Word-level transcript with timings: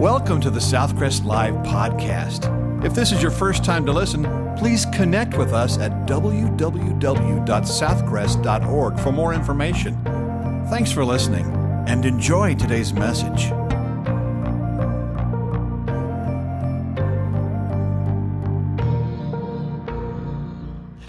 Welcome 0.00 0.40
to 0.40 0.48
the 0.48 0.60
Southcrest 0.60 1.26
Live 1.26 1.52
podcast. 1.56 2.48
If 2.82 2.94
this 2.94 3.12
is 3.12 3.20
your 3.20 3.30
first 3.30 3.62
time 3.62 3.84
to 3.84 3.92
listen, 3.92 4.24
please 4.56 4.86
connect 4.94 5.36
with 5.36 5.52
us 5.52 5.76
at 5.76 5.92
www.southcrest.org 6.06 8.98
for 8.98 9.12
more 9.12 9.34
information. 9.34 10.02
Thanks 10.70 10.90
for 10.90 11.04
listening 11.04 11.44
and 11.86 12.06
enjoy 12.06 12.54
today's 12.54 12.94
message. 12.94 13.52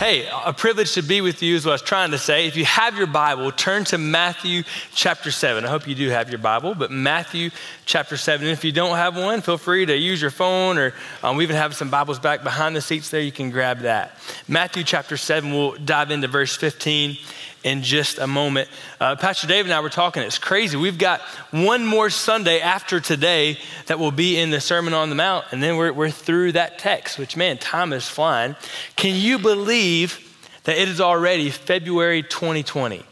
Hey, 0.02 0.28
a 0.28 0.52
privilege 0.52 0.94
to 0.94 1.04
be 1.04 1.22
with 1.22 1.44
you 1.44 1.56
is 1.56 1.64
what 1.64 1.74
I 1.74 1.76
was 1.76 1.84
trying 1.84 2.10
to 2.10 2.18
say. 2.18 2.48
If 2.48 2.58
you 2.58 2.66
have 2.66 2.98
your 2.98 3.06
Bible, 3.06 3.52
turn 3.52 3.84
to 3.84 4.00
Matthew 4.00 4.64
chapter 4.96 5.30
7. 5.30 5.64
I 5.64 5.68
hope 5.68 5.88
you 5.88 5.94
do 5.94 6.10
have 6.10 6.32
your 6.32 6.40
Bible, 6.40 6.74
but 6.74 6.90
Matthew 6.90 7.52
chapter 7.86 8.18
7. 8.18 8.48
And 8.48 8.52
if 8.52 8.64
you 8.64 8.72
don't 8.72 8.96
have 8.96 9.16
one, 9.16 9.42
feel 9.42 9.60
free 9.60 9.86
to 9.86 9.96
use 9.96 10.20
your 10.20 10.32
phone 10.32 10.80
or 10.80 10.96
um, 11.22 11.38
we 11.38 11.44
even 11.44 11.56
have 11.56 11.76
some 11.76 11.92
Bibles 11.92 12.18
back 12.18 12.42
behind 12.42 12.76
the 12.76 12.82
seats 12.82 13.12
there. 13.12 13.22
You 13.22 13.32
can 13.32 13.52
grab 13.52 13.82
that. 13.82 14.18
Matthew 14.48 14.84
chapter 14.84 15.18
7, 15.18 15.52
we'll 15.52 15.74
dive 15.74 16.10
into 16.10 16.28
verse 16.28 16.56
15 16.56 17.20
in 17.64 17.84
just 17.84 18.18
a 18.18 18.28
moment. 18.28 18.70
Uh, 19.00 19.16
Pastor 19.16 19.48
Dave 19.48 19.66
and 19.66 19.74
I 19.74 19.80
were 19.80 19.90
talking. 19.90 20.24
It's 20.24 20.38
crazy. 20.38 20.78
We've 20.78 20.98
got 20.98 21.22
one 21.52 21.86
more 21.86 22.10
Sunday 22.10 22.60
after 22.60 23.00
today 23.00 23.58
that 23.88 24.00
will 24.00 24.12
be 24.12 24.38
in 24.40 24.50
the 24.50 24.62
Sermon 24.62 24.94
on 24.94 25.10
the 25.10 25.16
Mount, 25.16 25.46
and 25.52 25.62
then 25.62 25.78
we're, 25.78 25.94
we're 25.94 26.12
through 26.12 26.54
that 26.54 26.80
text, 26.80 27.20
which, 27.20 27.38
man, 27.38 27.58
time 27.58 27.94
is 27.94 28.08
flying. 28.08 28.56
Can 28.96 29.16
you 29.16 29.40
believe 29.40 30.28
that 30.64 30.78
it 30.78 30.88
is 30.88 31.02
already 31.02 31.50
February 31.50 32.24
2020? 32.24 33.04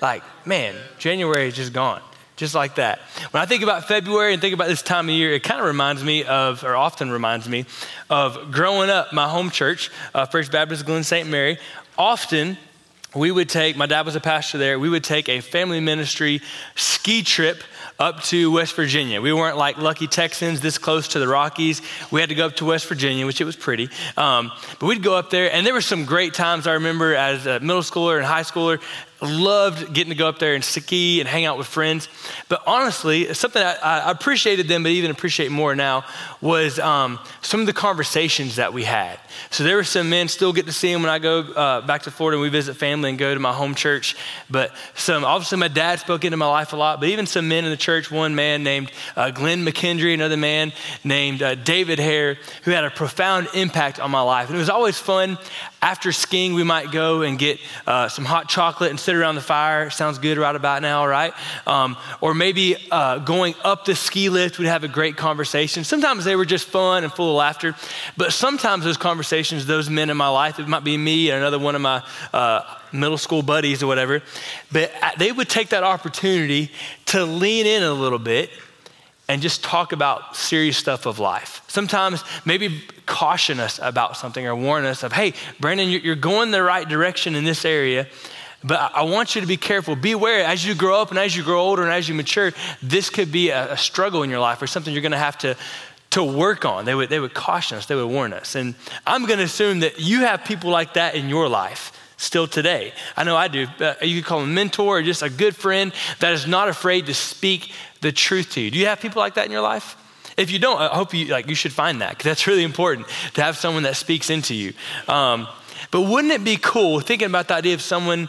Like, 0.00 0.22
man, 0.46 0.76
January 0.98 1.48
is 1.48 1.54
just 1.54 1.72
gone. 1.72 2.02
Just 2.36 2.54
like 2.54 2.76
that. 2.76 3.00
When 3.32 3.42
I 3.42 3.46
think 3.46 3.64
about 3.64 3.88
February 3.88 4.32
and 4.32 4.40
think 4.40 4.54
about 4.54 4.68
this 4.68 4.80
time 4.80 5.08
of 5.08 5.14
year, 5.14 5.32
it 5.32 5.42
kind 5.42 5.60
of 5.60 5.66
reminds 5.66 6.04
me 6.04 6.22
of, 6.22 6.62
or 6.62 6.76
often 6.76 7.10
reminds 7.10 7.48
me 7.48 7.66
of 8.08 8.52
growing 8.52 8.90
up, 8.90 9.12
my 9.12 9.28
home 9.28 9.50
church, 9.50 9.90
uh, 10.14 10.24
First 10.24 10.52
Baptist 10.52 10.86
Glen 10.86 11.02
St. 11.02 11.28
Mary. 11.28 11.58
Often, 11.96 12.56
we 13.14 13.30
would 13.30 13.48
take, 13.48 13.76
my 13.76 13.86
dad 13.86 14.04
was 14.04 14.16
a 14.16 14.20
pastor 14.20 14.58
there, 14.58 14.78
we 14.78 14.88
would 14.88 15.04
take 15.04 15.28
a 15.28 15.40
family 15.40 15.80
ministry 15.80 16.42
ski 16.74 17.22
trip 17.22 17.62
up 17.98 18.22
to 18.22 18.52
West 18.52 18.76
Virginia. 18.76 19.20
We 19.20 19.32
weren't 19.32 19.56
like 19.56 19.78
lucky 19.78 20.06
Texans 20.06 20.60
this 20.60 20.78
close 20.78 21.08
to 21.08 21.18
the 21.18 21.26
Rockies. 21.26 21.82
We 22.10 22.20
had 22.20 22.28
to 22.28 22.34
go 22.34 22.46
up 22.46 22.56
to 22.56 22.64
West 22.64 22.86
Virginia, 22.86 23.26
which 23.26 23.40
it 23.40 23.44
was 23.44 23.56
pretty. 23.56 23.88
Um, 24.16 24.52
but 24.78 24.86
we'd 24.86 25.02
go 25.02 25.16
up 25.16 25.30
there, 25.30 25.52
and 25.52 25.66
there 25.66 25.74
were 25.74 25.80
some 25.80 26.04
great 26.04 26.34
times 26.34 26.66
I 26.66 26.74
remember 26.74 27.14
as 27.14 27.46
a 27.46 27.60
middle 27.60 27.82
schooler 27.82 28.18
and 28.18 28.26
high 28.26 28.42
schooler 28.42 28.80
loved 29.20 29.92
getting 29.92 30.10
to 30.10 30.16
go 30.16 30.28
up 30.28 30.38
there 30.38 30.54
and 30.54 30.64
ski 30.64 31.20
and 31.20 31.28
hang 31.28 31.44
out 31.44 31.58
with 31.58 31.66
friends. 31.66 32.08
But 32.48 32.62
honestly, 32.66 33.32
something 33.34 33.62
I, 33.62 33.76
I 33.82 34.10
appreciated 34.10 34.68
then, 34.68 34.82
but 34.82 34.92
even 34.92 35.10
appreciate 35.10 35.50
more 35.50 35.74
now, 35.74 36.04
was 36.40 36.78
um, 36.78 37.18
some 37.42 37.60
of 37.60 37.66
the 37.66 37.72
conversations 37.72 38.56
that 38.56 38.72
we 38.72 38.84
had. 38.84 39.18
So 39.50 39.64
there 39.64 39.76
were 39.76 39.84
some 39.84 40.10
men, 40.10 40.28
still 40.28 40.52
get 40.52 40.66
to 40.66 40.72
see 40.72 40.92
them 40.92 41.02
when 41.02 41.10
I 41.10 41.18
go 41.18 41.40
uh, 41.40 41.80
back 41.86 42.02
to 42.02 42.10
Florida 42.10 42.36
and 42.36 42.42
we 42.42 42.48
visit 42.48 42.76
family 42.76 43.10
and 43.10 43.18
go 43.18 43.34
to 43.34 43.40
my 43.40 43.52
home 43.52 43.74
church. 43.74 44.16
But 44.50 44.72
some, 44.94 45.24
obviously, 45.24 45.58
my 45.58 45.68
dad 45.68 46.00
spoke 46.00 46.24
into 46.24 46.36
my 46.36 46.46
life 46.48 46.72
a 46.72 46.76
lot, 46.76 47.00
but 47.00 47.08
even 47.08 47.26
some 47.26 47.48
men 47.48 47.64
in 47.64 47.70
the 47.70 47.76
church, 47.76 48.10
one 48.10 48.34
man 48.34 48.62
named 48.62 48.92
uh, 49.16 49.30
Glenn 49.30 49.64
McKendry, 49.64 50.14
another 50.14 50.36
man 50.36 50.72
named 51.04 51.42
uh, 51.42 51.54
David 51.54 51.98
Hare, 51.98 52.38
who 52.62 52.70
had 52.70 52.84
a 52.84 52.90
profound 52.90 53.48
impact 53.54 54.00
on 54.00 54.10
my 54.10 54.20
life. 54.20 54.48
And 54.48 54.56
it 54.56 54.60
was 54.60 54.70
always 54.70 54.98
fun. 54.98 55.38
After 55.80 56.10
skiing, 56.10 56.54
we 56.54 56.64
might 56.64 56.90
go 56.90 57.22
and 57.22 57.38
get 57.38 57.60
uh, 57.86 58.08
some 58.08 58.24
hot 58.24 58.48
chocolate 58.48 58.90
and 58.90 58.98
sit 58.98 59.14
around 59.14 59.36
the 59.36 59.40
fire. 59.40 59.90
Sounds 59.90 60.18
good 60.18 60.36
right 60.36 60.56
about 60.56 60.82
now, 60.82 61.06
right? 61.06 61.32
Um, 61.68 61.96
or 62.20 62.34
maybe 62.34 62.76
uh, 62.90 63.18
going 63.18 63.54
up 63.62 63.84
the 63.84 63.94
ski 63.94 64.28
lift, 64.28 64.58
we'd 64.58 64.66
have 64.66 64.82
a 64.82 64.88
great 64.88 65.16
conversation. 65.16 65.84
Sometimes 65.84 66.24
they 66.24 66.34
were 66.34 66.44
just 66.44 66.66
fun 66.66 67.04
and 67.04 67.12
full 67.12 67.30
of 67.30 67.36
laughter, 67.36 67.76
but 68.16 68.32
sometimes 68.32 68.82
those 68.84 68.96
conversations, 68.96 69.66
those 69.66 69.88
men 69.88 70.10
in 70.10 70.16
my 70.16 70.28
life, 70.28 70.58
it 70.58 70.66
might 70.66 70.82
be 70.82 70.96
me 70.96 71.30
and 71.30 71.38
another 71.38 71.60
one 71.60 71.76
of 71.76 71.80
my 71.80 72.02
uh, 72.32 72.62
middle 72.90 73.18
school 73.18 73.42
buddies 73.42 73.80
or 73.80 73.86
whatever, 73.86 74.20
but 74.72 74.90
uh, 75.00 75.10
they 75.16 75.30
would 75.30 75.48
take 75.48 75.68
that 75.68 75.84
opportunity 75.84 76.72
to 77.06 77.24
lean 77.24 77.66
in 77.66 77.84
a 77.84 77.92
little 77.92 78.18
bit 78.18 78.50
and 79.28 79.42
just 79.42 79.62
talk 79.62 79.92
about 79.92 80.36
serious 80.36 80.76
stuff 80.76 81.04
of 81.04 81.18
life. 81.18 81.62
Sometimes 81.68 82.24
maybe 82.46 82.82
caution 83.04 83.60
us 83.60 83.78
about 83.82 84.16
something 84.16 84.46
or 84.46 84.56
warn 84.56 84.86
us 84.86 85.02
of, 85.02 85.12
hey, 85.12 85.34
Brandon, 85.60 85.88
you're 85.88 86.16
going 86.16 86.50
the 86.50 86.62
right 86.62 86.88
direction 86.88 87.34
in 87.34 87.44
this 87.44 87.64
area. 87.64 88.06
But 88.64 88.92
I 88.94 89.02
want 89.02 89.34
you 89.34 89.40
to 89.40 89.46
be 89.46 89.56
careful. 89.56 89.94
Beware 89.94 90.44
as 90.44 90.64
you 90.64 90.74
grow 90.74 91.00
up 91.00 91.10
and 91.10 91.18
as 91.18 91.36
you 91.36 91.44
grow 91.44 91.60
older 91.60 91.82
and 91.82 91.92
as 91.92 92.08
you 92.08 92.14
mature, 92.14 92.52
this 92.82 93.08
could 93.10 93.30
be 93.30 93.50
a, 93.50 93.76
struggle 93.76 94.22
in 94.22 94.30
your 94.30 94.40
life 94.40 94.60
or 94.60 94.66
something 94.66 94.92
you're 94.92 95.02
going 95.02 95.12
to 95.12 95.18
have 95.18 95.38
to, 95.38 95.56
to 96.10 96.24
work 96.24 96.64
on. 96.64 96.84
They 96.84 96.94
would, 96.94 97.08
they 97.08 97.20
would 97.20 97.34
caution 97.34 97.78
us, 97.78 97.86
they 97.86 97.94
would 97.94 98.08
warn 98.08 98.32
us. 98.32 98.56
And 98.56 98.74
I'm 99.06 99.26
going 99.26 99.38
to 99.38 99.44
assume 99.44 99.80
that 99.80 100.00
you 100.00 100.20
have 100.20 100.44
people 100.44 100.70
like 100.70 100.94
that 100.94 101.14
in 101.14 101.28
your 101.28 101.48
life 101.48 101.92
still 102.18 102.48
today. 102.48 102.92
I 103.16 103.24
know 103.24 103.36
I 103.36 103.48
do. 103.48 103.66
Uh, 103.78 103.94
you 104.02 104.20
could 104.20 104.28
call 104.28 104.40
a 104.40 104.46
mentor 104.46 104.98
or 104.98 105.02
just 105.02 105.22
a 105.22 105.30
good 105.30 105.54
friend 105.54 105.92
that 106.18 106.32
is 106.32 106.46
not 106.46 106.68
afraid 106.68 107.06
to 107.06 107.14
speak 107.14 107.72
the 108.00 108.12
truth 108.12 108.52
to 108.52 108.60
you. 108.60 108.70
Do 108.70 108.78
you 108.78 108.86
have 108.86 109.00
people 109.00 109.20
like 109.20 109.34
that 109.34 109.46
in 109.46 109.52
your 109.52 109.62
life? 109.62 109.96
If 110.36 110.50
you 110.50 110.58
don't, 110.58 110.80
I 110.80 110.88
hope 110.88 111.12
you 111.14 111.26
like 111.26 111.48
you 111.48 111.54
should 111.54 111.72
find 111.72 112.00
that 112.00 112.10
because 112.10 112.24
that's 112.24 112.46
really 112.46 112.62
important 112.62 113.08
to 113.34 113.42
have 113.42 113.56
someone 113.56 113.82
that 113.82 113.96
speaks 113.96 114.30
into 114.30 114.54
you. 114.54 114.72
Um, 115.08 115.48
but 115.90 116.02
wouldn't 116.02 116.32
it 116.32 116.44
be 116.44 116.56
cool 116.56 117.00
thinking 117.00 117.26
about 117.26 117.48
the 117.48 117.54
idea 117.54 117.74
of 117.74 117.82
someone 117.82 118.28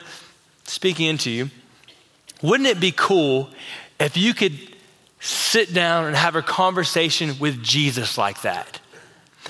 speaking 0.63 1.07
into 1.07 1.30
you? 1.30 1.50
Wouldn't 2.41 2.68
it 2.68 2.80
be 2.80 2.91
cool 2.91 3.50
if 4.00 4.18
you 4.18 4.34
could 4.34 4.57
sit 5.19 5.74
down 5.74 6.06
and 6.06 6.16
have 6.16 6.36
a 6.36 6.41
conversation 6.41 7.38
with 7.40 7.62
Jesus 7.62 8.18
like 8.18 8.41
that? 8.41 8.80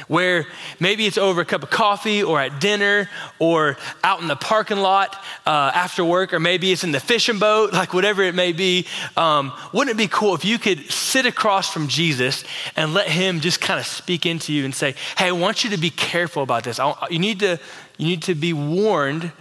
Where 0.07 0.45
maybe 0.79 1.05
it's 1.05 1.17
over 1.17 1.41
a 1.41 1.45
cup 1.45 1.63
of 1.63 1.69
coffee 1.69 2.23
or 2.23 2.39
at 2.39 2.61
dinner 2.61 3.09
or 3.37 3.77
out 4.03 4.21
in 4.21 4.27
the 4.27 4.35
parking 4.35 4.77
lot 4.77 5.15
uh, 5.45 5.71
after 5.73 6.03
work, 6.05 6.33
or 6.33 6.39
maybe 6.39 6.71
it's 6.71 6.83
in 6.83 6.91
the 6.91 6.99
fishing 6.99 7.39
boat, 7.39 7.73
like 7.73 7.93
whatever 7.93 8.23
it 8.23 8.35
may 8.35 8.51
be. 8.51 8.85
Um, 9.17 9.51
wouldn't 9.73 9.95
it 9.95 9.97
be 9.97 10.07
cool 10.07 10.35
if 10.35 10.45
you 10.45 10.57
could 10.57 10.89
sit 10.91 11.25
across 11.25 11.71
from 11.71 11.87
Jesus 11.87 12.43
and 12.75 12.93
let 12.93 13.07
him 13.07 13.39
just 13.39 13.61
kind 13.61 13.79
of 13.79 13.85
speak 13.85 14.25
into 14.25 14.53
you 14.53 14.65
and 14.65 14.73
say, 14.73 14.95
Hey, 15.17 15.27
I 15.27 15.31
want 15.31 15.63
you 15.63 15.71
to 15.71 15.77
be 15.77 15.89
careful 15.89 16.43
about 16.43 16.63
this. 16.63 16.79
I, 16.79 16.93
you, 17.09 17.19
need 17.19 17.39
to, 17.39 17.59
you 17.97 18.07
need 18.07 18.23
to 18.23 18.35
be 18.35 18.53
warned 18.53 19.31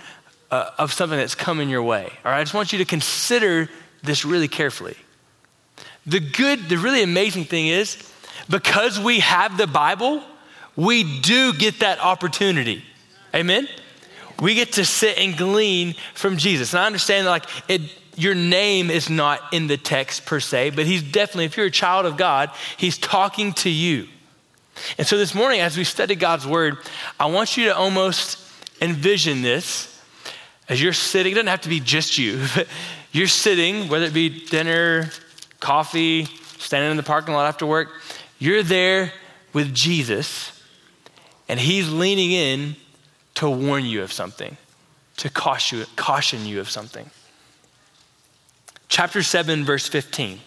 uh, 0.50 0.70
of 0.78 0.92
something 0.92 1.18
that's 1.18 1.34
coming 1.34 1.68
your 1.68 1.82
way. 1.82 2.04
All 2.24 2.32
right, 2.32 2.40
I 2.40 2.42
just 2.42 2.54
want 2.54 2.72
you 2.72 2.78
to 2.78 2.84
consider 2.84 3.68
this 4.02 4.24
really 4.24 4.48
carefully. 4.48 4.96
The 6.06 6.20
good, 6.20 6.68
the 6.68 6.78
really 6.78 7.02
amazing 7.02 7.44
thing 7.44 7.66
is, 7.66 7.98
because 8.48 8.98
we 8.98 9.20
have 9.20 9.58
the 9.58 9.66
Bible, 9.66 10.22
we 10.78 11.20
do 11.20 11.52
get 11.54 11.80
that 11.80 11.98
opportunity. 11.98 12.84
Amen? 13.34 13.66
We 14.40 14.54
get 14.54 14.74
to 14.74 14.84
sit 14.84 15.18
and 15.18 15.36
glean 15.36 15.96
from 16.14 16.36
Jesus. 16.36 16.72
And 16.72 16.78
I 16.78 16.86
understand 16.86 17.26
that, 17.26 17.30
like, 17.30 17.46
it, 17.66 17.80
your 18.14 18.36
name 18.36 18.88
is 18.88 19.10
not 19.10 19.40
in 19.52 19.66
the 19.66 19.76
text 19.76 20.24
per 20.24 20.38
se, 20.38 20.70
but 20.70 20.86
he's 20.86 21.02
definitely, 21.02 21.46
if 21.46 21.56
you're 21.56 21.66
a 21.66 21.70
child 21.70 22.06
of 22.06 22.16
God, 22.16 22.52
he's 22.76 22.96
talking 22.96 23.54
to 23.54 23.68
you. 23.68 24.06
And 24.98 25.04
so 25.04 25.18
this 25.18 25.34
morning, 25.34 25.58
as 25.58 25.76
we 25.76 25.82
study 25.82 26.14
God's 26.14 26.46
word, 26.46 26.78
I 27.18 27.26
want 27.26 27.56
you 27.56 27.64
to 27.64 27.76
almost 27.76 28.38
envision 28.80 29.42
this 29.42 30.00
as 30.68 30.80
you're 30.80 30.92
sitting. 30.92 31.32
It 31.32 31.34
doesn't 31.34 31.48
have 31.48 31.62
to 31.62 31.68
be 31.68 31.80
just 31.80 32.18
you, 32.18 32.46
but 32.54 32.68
you're 33.10 33.26
sitting, 33.26 33.88
whether 33.88 34.04
it 34.04 34.14
be 34.14 34.46
dinner, 34.46 35.10
coffee, 35.58 36.26
standing 36.58 36.92
in 36.92 36.96
the 36.96 37.02
parking 37.02 37.34
lot 37.34 37.48
after 37.48 37.66
work, 37.66 37.88
you're 38.38 38.62
there 38.62 39.12
with 39.52 39.74
Jesus 39.74 40.52
and 41.48 41.58
he's 41.58 41.90
leaning 41.90 42.32
in 42.32 42.76
to 43.34 43.48
warn 43.48 43.84
you 43.84 44.02
of 44.02 44.12
something, 44.12 44.56
to 45.16 45.30
caution 45.30 46.46
you, 46.46 46.60
of 46.60 46.68
something. 46.68 47.08
Chapter 48.88 49.22
7, 49.22 49.64
verse 49.64 49.86
15. 49.88 50.40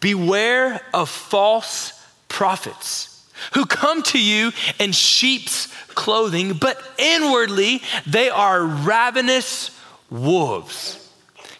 Beware 0.00 0.80
of 0.94 1.08
false 1.08 1.92
prophets 2.28 3.28
who 3.54 3.66
come 3.66 4.02
to 4.04 4.22
you 4.22 4.52
in 4.78 4.92
sheep's 4.92 5.66
clothing, 5.88 6.54
but 6.54 6.80
inwardly 6.98 7.82
they 8.06 8.30
are 8.30 8.64
ravenous 8.64 9.78
wolves. 10.10 11.10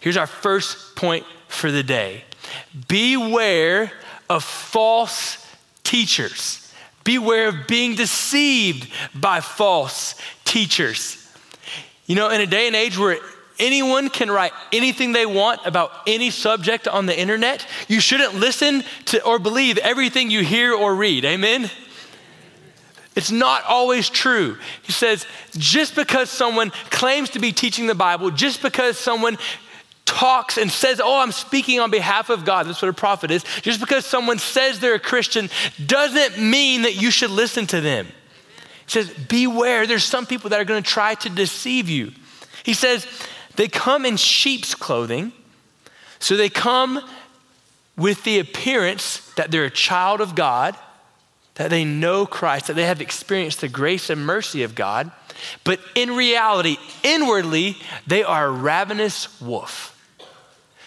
Here's 0.00 0.16
our 0.16 0.26
first 0.26 0.96
point 0.96 1.26
for 1.48 1.70
the 1.70 1.82
day 1.82 2.24
beware 2.88 3.92
of 4.30 4.44
false 4.44 5.44
teachers. 5.84 6.61
Beware 7.04 7.48
of 7.48 7.66
being 7.66 7.94
deceived 7.94 8.90
by 9.14 9.40
false 9.40 10.14
teachers. 10.44 11.18
You 12.06 12.16
know, 12.16 12.30
in 12.30 12.40
a 12.40 12.46
day 12.46 12.66
and 12.66 12.76
age 12.76 12.98
where 12.98 13.18
anyone 13.58 14.10
can 14.10 14.30
write 14.30 14.52
anything 14.72 15.12
they 15.12 15.26
want 15.26 15.60
about 15.64 15.90
any 16.06 16.30
subject 16.30 16.88
on 16.88 17.06
the 17.06 17.18
internet, 17.18 17.66
you 17.88 18.00
shouldn't 18.00 18.34
listen 18.34 18.82
to 19.06 19.24
or 19.24 19.38
believe 19.38 19.78
everything 19.78 20.30
you 20.30 20.42
hear 20.42 20.74
or 20.74 20.94
read. 20.94 21.24
Amen? 21.24 21.70
It's 23.14 23.30
not 23.30 23.62
always 23.64 24.08
true. 24.08 24.56
He 24.82 24.92
says, 24.92 25.26
just 25.52 25.94
because 25.94 26.30
someone 26.30 26.70
claims 26.90 27.30
to 27.30 27.38
be 27.38 27.52
teaching 27.52 27.86
the 27.86 27.94
Bible, 27.94 28.30
just 28.30 28.62
because 28.62 28.98
someone 28.98 29.36
talks 30.12 30.58
and 30.58 30.70
says, 30.70 31.00
Oh, 31.02 31.20
I'm 31.20 31.32
speaking 31.32 31.80
on 31.80 31.90
behalf 31.90 32.28
of 32.28 32.44
God, 32.44 32.66
that's 32.66 32.82
what 32.82 32.90
a 32.90 32.92
prophet 32.92 33.30
is. 33.30 33.44
Just 33.62 33.80
because 33.80 34.04
someone 34.04 34.38
says 34.38 34.78
they're 34.78 34.94
a 34.94 35.00
Christian 35.00 35.48
doesn't 35.84 36.38
mean 36.38 36.82
that 36.82 37.00
you 37.00 37.10
should 37.10 37.30
listen 37.30 37.66
to 37.68 37.80
them. 37.80 38.06
He 38.06 38.90
says, 38.90 39.10
Beware, 39.28 39.86
there's 39.86 40.04
some 40.04 40.26
people 40.26 40.50
that 40.50 40.60
are 40.60 40.64
going 40.64 40.82
to 40.82 40.88
try 40.88 41.14
to 41.14 41.30
deceive 41.30 41.88
you. 41.88 42.12
He 42.62 42.74
says, 42.74 43.06
They 43.56 43.68
come 43.68 44.04
in 44.04 44.18
sheep's 44.18 44.74
clothing, 44.74 45.32
so 46.18 46.36
they 46.36 46.50
come 46.50 47.00
with 47.96 48.22
the 48.24 48.38
appearance 48.38 49.32
that 49.36 49.50
they're 49.50 49.64
a 49.64 49.70
child 49.70 50.20
of 50.20 50.34
God, 50.34 50.76
that 51.54 51.70
they 51.70 51.84
know 51.84 52.26
Christ, 52.26 52.66
that 52.66 52.74
they 52.74 52.86
have 52.86 53.00
experienced 53.00 53.62
the 53.62 53.68
grace 53.68 54.10
and 54.10 54.24
mercy 54.26 54.62
of 54.62 54.74
God. 54.74 55.10
But 55.64 55.80
in 55.94 56.16
reality, 56.16 56.76
inwardly, 57.02 57.78
they 58.06 58.22
are 58.22 58.46
a 58.46 58.52
ravenous 58.52 59.40
wolf. 59.40 59.91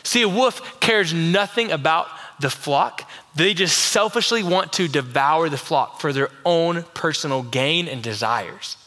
See, 0.05 0.21
a 0.21 0.29
wolf 0.29 0.79
cares 0.79 1.13
nothing 1.13 1.71
about 1.71 2.07
the 2.39 2.51
flock. 2.51 3.09
They 3.33 3.55
just 3.55 3.77
selfishly 3.77 4.43
want 4.43 4.71
to 4.73 4.87
devour 4.87 5.49
the 5.49 5.57
flock 5.57 5.99
for 5.99 6.13
their 6.13 6.29
own 6.45 6.83
personal 6.93 7.41
gain 7.41 7.87
and 7.87 8.03
desires. 8.03 8.77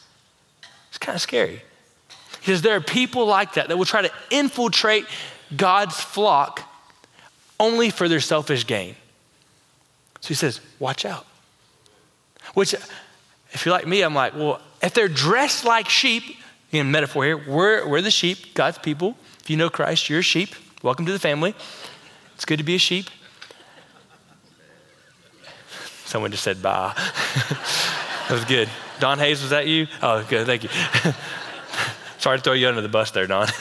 It's 0.87 0.97
kind 0.97 1.15
of 1.15 1.21
scary. 1.21 1.61
Because 2.39 2.61
there 2.61 2.75
are 2.75 2.81
people 2.81 3.25
like 3.25 3.55
that 3.55 3.67
that 3.67 3.77
will 3.77 3.85
try 3.85 4.01
to 4.01 4.11
infiltrate 4.31 5.05
God's 5.55 5.99
flock 5.99 6.63
only 7.59 7.89
for 7.89 8.07
their 8.07 8.21
selfish 8.21 8.65
gain. 8.65 8.95
So 10.21 10.29
he 10.29 10.35
says, 10.35 10.61
watch 10.79 11.03
out. 11.03 11.27
Which, 12.53 12.73
if 13.51 13.65
you're 13.65 13.73
like 13.73 13.87
me, 13.87 14.03
I'm 14.03 14.15
like, 14.15 14.35
well, 14.35 14.61
if 14.81 14.93
they're 14.93 15.09
dressed 15.09 15.65
like 15.65 15.89
sheep, 15.89 16.23
again, 16.69 16.91
metaphor 16.91 17.25
here, 17.25 17.37
we're, 17.37 17.85
we're 17.85 18.01
the 18.01 18.09
sheep, 18.09 18.53
God's 18.53 18.77
people. 18.77 19.17
If 19.41 19.49
you 19.49 19.57
know 19.57 19.69
Christ, 19.69 20.09
you're 20.09 20.19
a 20.19 20.23
sheep. 20.23 20.55
Welcome 20.81 21.05
to 21.07 21.11
the 21.11 21.19
family. 21.19 21.53
It's 22.35 22.45
good 22.45 22.55
to 22.59 22.63
be 22.63 22.75
a 22.75 22.79
sheep. 22.79 23.09
Someone 26.05 26.31
just 26.31 26.41
said 26.41 26.61
bye. 26.61 26.93
that 26.95 28.31
was 28.31 28.45
good. 28.45 28.69
Don 29.01 29.19
Hayes, 29.19 29.41
was 29.41 29.49
that 29.49 29.67
you? 29.67 29.87
Oh, 30.01 30.25
good. 30.29 30.45
Thank 30.45 30.63
you. 30.63 30.69
Sorry 32.17 32.37
to 32.37 32.43
throw 32.43 32.53
you 32.53 32.69
under 32.69 32.79
the 32.79 32.87
bus 32.87 33.11
there, 33.11 33.27
Don. 33.27 33.49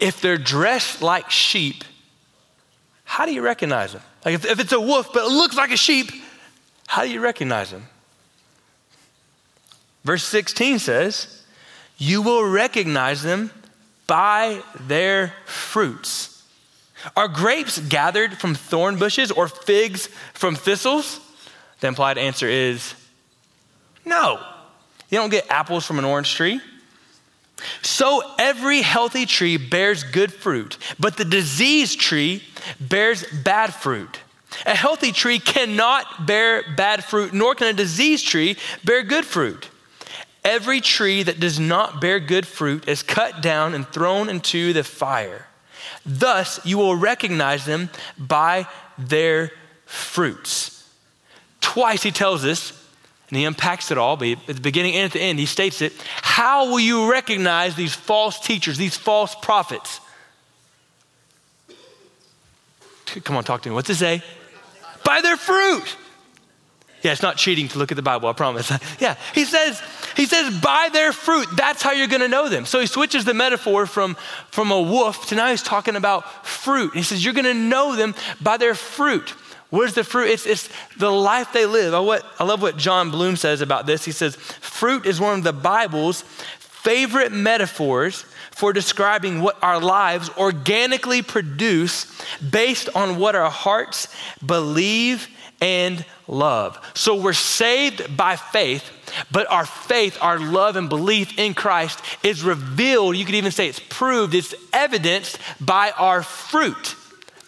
if 0.00 0.22
they're 0.22 0.38
dressed 0.38 1.02
like 1.02 1.30
sheep, 1.30 1.84
how 3.04 3.26
do 3.26 3.34
you 3.34 3.42
recognize 3.42 3.92
them? 3.92 4.00
Like 4.24 4.34
if, 4.34 4.46
if 4.46 4.60
it's 4.60 4.72
a 4.72 4.80
wolf, 4.80 5.12
but 5.12 5.26
it 5.26 5.30
looks 5.30 5.56
like 5.56 5.72
a 5.72 5.76
sheep, 5.76 6.10
how 6.86 7.02
do 7.02 7.10
you 7.10 7.20
recognize 7.20 7.70
them? 7.70 7.86
Verse 10.04 10.24
16 10.24 10.78
says, 10.78 11.35
You 11.96 12.22
will 12.22 12.44
recognize 12.44 13.22
them 13.22 13.50
by 14.06 14.62
their 14.86 15.32
fruits. 15.46 16.44
Are 17.16 17.28
grapes 17.28 17.78
gathered 17.78 18.38
from 18.38 18.54
thorn 18.54 18.96
bushes 18.96 19.30
or 19.30 19.48
figs 19.48 20.08
from 20.34 20.56
thistles? 20.56 21.20
The 21.80 21.88
implied 21.88 22.18
answer 22.18 22.48
is 22.48 22.94
no. 24.04 24.40
You 25.10 25.18
don't 25.18 25.30
get 25.30 25.46
apples 25.50 25.86
from 25.86 25.98
an 25.98 26.04
orange 26.04 26.34
tree. 26.34 26.60
So 27.82 28.22
every 28.38 28.82
healthy 28.82 29.24
tree 29.24 29.56
bears 29.56 30.02
good 30.02 30.32
fruit, 30.32 30.78
but 30.98 31.16
the 31.16 31.24
diseased 31.24 32.00
tree 32.00 32.42
bears 32.80 33.24
bad 33.44 33.72
fruit. 33.72 34.20
A 34.64 34.74
healthy 34.74 35.12
tree 35.12 35.38
cannot 35.38 36.26
bear 36.26 36.62
bad 36.76 37.04
fruit, 37.04 37.32
nor 37.32 37.54
can 37.54 37.68
a 37.68 37.72
diseased 37.72 38.26
tree 38.26 38.56
bear 38.84 39.02
good 39.02 39.24
fruit. 39.24 39.70
Every 40.46 40.80
tree 40.80 41.24
that 41.24 41.40
does 41.40 41.58
not 41.58 42.00
bear 42.00 42.20
good 42.20 42.46
fruit 42.46 42.86
is 42.86 43.02
cut 43.02 43.42
down 43.42 43.74
and 43.74 43.84
thrown 43.88 44.28
into 44.28 44.72
the 44.72 44.84
fire. 44.84 45.48
Thus, 46.06 46.64
you 46.64 46.78
will 46.78 46.94
recognize 46.94 47.64
them 47.64 47.90
by 48.16 48.68
their 48.96 49.50
fruits. 49.86 50.88
Twice 51.60 52.04
he 52.04 52.12
tells 52.12 52.44
us, 52.44 52.70
and 53.28 53.36
he 53.36 53.44
unpacks 53.44 53.90
it 53.90 53.98
all, 53.98 54.16
but 54.16 54.28
at 54.28 54.54
the 54.54 54.60
beginning 54.60 54.94
and 54.94 55.06
at 55.06 55.12
the 55.14 55.20
end, 55.20 55.40
he 55.40 55.46
states 55.46 55.82
it. 55.82 55.92
How 56.22 56.70
will 56.70 56.78
you 56.78 57.10
recognize 57.10 57.74
these 57.74 57.96
false 57.96 58.38
teachers, 58.38 58.78
these 58.78 58.96
false 58.96 59.34
prophets? 59.34 60.00
Come 63.24 63.36
on, 63.36 63.42
talk 63.42 63.62
to 63.62 63.68
me. 63.68 63.74
What's 63.74 63.90
it 63.90 63.96
say? 63.96 64.22
By 65.04 65.22
their 65.22 65.36
fruit. 65.36 65.96
Yeah, 67.06 67.12
it's 67.12 67.22
not 67.22 67.36
cheating 67.36 67.68
to 67.68 67.78
look 67.78 67.92
at 67.92 67.94
the 67.94 68.02
Bible, 68.02 68.28
I 68.28 68.32
promise. 68.32 68.68
yeah, 68.98 69.14
he 69.32 69.44
says, 69.44 69.80
he 70.16 70.26
says, 70.26 70.60
by 70.60 70.88
their 70.92 71.12
fruit, 71.12 71.46
that's 71.54 71.80
how 71.80 71.92
you're 71.92 72.08
gonna 72.08 72.26
know 72.26 72.48
them. 72.48 72.66
So 72.66 72.80
he 72.80 72.86
switches 72.86 73.24
the 73.24 73.32
metaphor 73.32 73.86
from, 73.86 74.16
from 74.50 74.72
a 74.72 74.82
wolf 74.82 75.28
to 75.28 75.36
now 75.36 75.48
he's 75.50 75.62
talking 75.62 75.94
about 75.94 76.44
fruit. 76.44 76.94
He 76.94 77.04
says, 77.04 77.24
you're 77.24 77.32
gonna 77.32 77.54
know 77.54 77.94
them 77.94 78.16
by 78.40 78.56
their 78.56 78.74
fruit. 78.74 79.34
Where's 79.70 79.94
the 79.94 80.02
fruit? 80.02 80.30
It's, 80.30 80.46
it's 80.46 80.68
the 80.98 81.12
life 81.12 81.52
they 81.52 81.64
live. 81.64 81.94
I, 81.94 82.00
what, 82.00 82.26
I 82.40 82.44
love 82.44 82.60
what 82.60 82.76
Jon 82.76 83.12
Bloom 83.12 83.36
says 83.36 83.60
about 83.60 83.86
this. 83.86 84.04
He 84.04 84.10
says, 84.10 84.34
fruit 84.34 85.06
is 85.06 85.20
one 85.20 85.38
of 85.38 85.44
the 85.44 85.52
Bible's 85.52 86.22
favorite 86.58 87.30
metaphors 87.30 88.22
for 88.50 88.72
describing 88.72 89.42
what 89.42 89.56
our 89.62 89.78
lives 89.78 90.28
organically 90.36 91.22
produce 91.22 92.20
based 92.40 92.88
on 92.96 93.16
what 93.16 93.36
our 93.36 93.50
hearts 93.50 94.08
believe 94.44 95.28
and 95.60 96.04
love. 96.28 96.78
So 96.94 97.20
we're 97.20 97.32
saved 97.32 98.16
by 98.16 98.36
faith, 98.36 98.84
but 99.30 99.50
our 99.50 99.66
faith, 99.66 100.18
our 100.20 100.38
love 100.38 100.76
and 100.76 100.88
belief 100.88 101.38
in 101.38 101.54
Christ 101.54 102.00
is 102.22 102.42
revealed. 102.42 103.16
You 103.16 103.24
could 103.24 103.34
even 103.34 103.52
say 103.52 103.68
it's 103.68 103.80
proved, 103.80 104.34
it's 104.34 104.54
evidenced 104.72 105.38
by 105.60 105.92
our 105.92 106.22
fruit, 106.22 106.96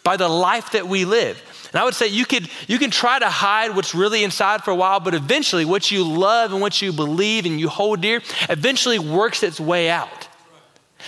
by 0.04 0.16
the 0.16 0.28
life 0.28 0.72
that 0.72 0.88
we 0.88 1.04
live. 1.04 1.42
And 1.72 1.80
I 1.80 1.84
would 1.84 1.94
say 1.94 2.06
you 2.06 2.25
could 2.25 2.48
you 2.66 2.78
can 2.78 2.90
try 2.90 3.19
to 3.19 3.28
hide 3.28 3.76
what's 3.76 3.94
really 3.94 4.25
inside 4.25 4.64
for 4.64 4.70
a 4.70 4.75
while, 4.75 5.00
but 5.00 5.14
eventually 5.14 5.66
what 5.66 5.90
you 5.90 6.02
love 6.02 6.52
and 6.52 6.62
what 6.62 6.81
you 6.81 6.92
believe 6.92 7.44
and 7.44 7.60
you 7.60 7.69
hold 7.69 8.00
dear 8.00 8.22
eventually 8.48 8.98
works 8.98 9.42
its 9.42 9.60
way 9.60 9.90
out. 9.90 10.28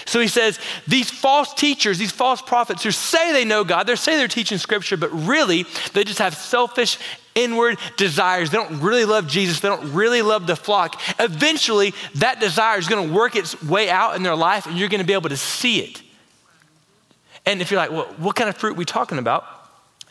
So 0.06 0.20
he 0.20 0.28
says, 0.28 0.58
these 0.86 1.10
false 1.10 1.52
teachers, 1.52 1.98
these 1.98 2.12
false 2.12 2.40
prophets 2.40 2.82
who 2.82 2.90
say 2.90 3.32
they 3.32 3.44
know 3.44 3.64
God, 3.64 3.86
they 3.86 3.96
say 3.96 4.16
they're 4.16 4.28
teaching 4.28 4.58
scripture, 4.58 4.96
but 4.96 5.10
really 5.10 5.66
they 5.94 6.04
just 6.04 6.20
have 6.20 6.34
selfish 6.34 6.98
inward 7.34 7.78
desires. 7.96 8.50
They 8.50 8.58
don't 8.58 8.80
really 8.80 9.04
love 9.04 9.26
Jesus. 9.26 9.60
They 9.60 9.68
don't 9.68 9.92
really 9.92 10.22
love 10.22 10.46
the 10.46 10.56
flock. 10.56 11.00
Eventually, 11.18 11.94
that 12.16 12.40
desire 12.40 12.78
is 12.78 12.88
going 12.88 13.08
to 13.08 13.14
work 13.14 13.36
its 13.36 13.62
way 13.62 13.90
out 13.90 14.16
in 14.16 14.22
their 14.22 14.36
life, 14.36 14.66
and 14.66 14.76
you're 14.76 14.88
going 14.88 15.00
to 15.00 15.06
be 15.06 15.12
able 15.12 15.28
to 15.30 15.36
see 15.36 15.80
it. 15.80 16.02
And 17.46 17.60
if 17.62 17.70
you're 17.70 17.80
like, 17.80 17.90
well, 17.90 18.06
what 18.18 18.36
kind 18.36 18.48
of 18.48 18.56
fruit 18.56 18.72
are 18.72 18.78
we 18.78 18.84
talking 18.84 19.18
about? 19.18 19.44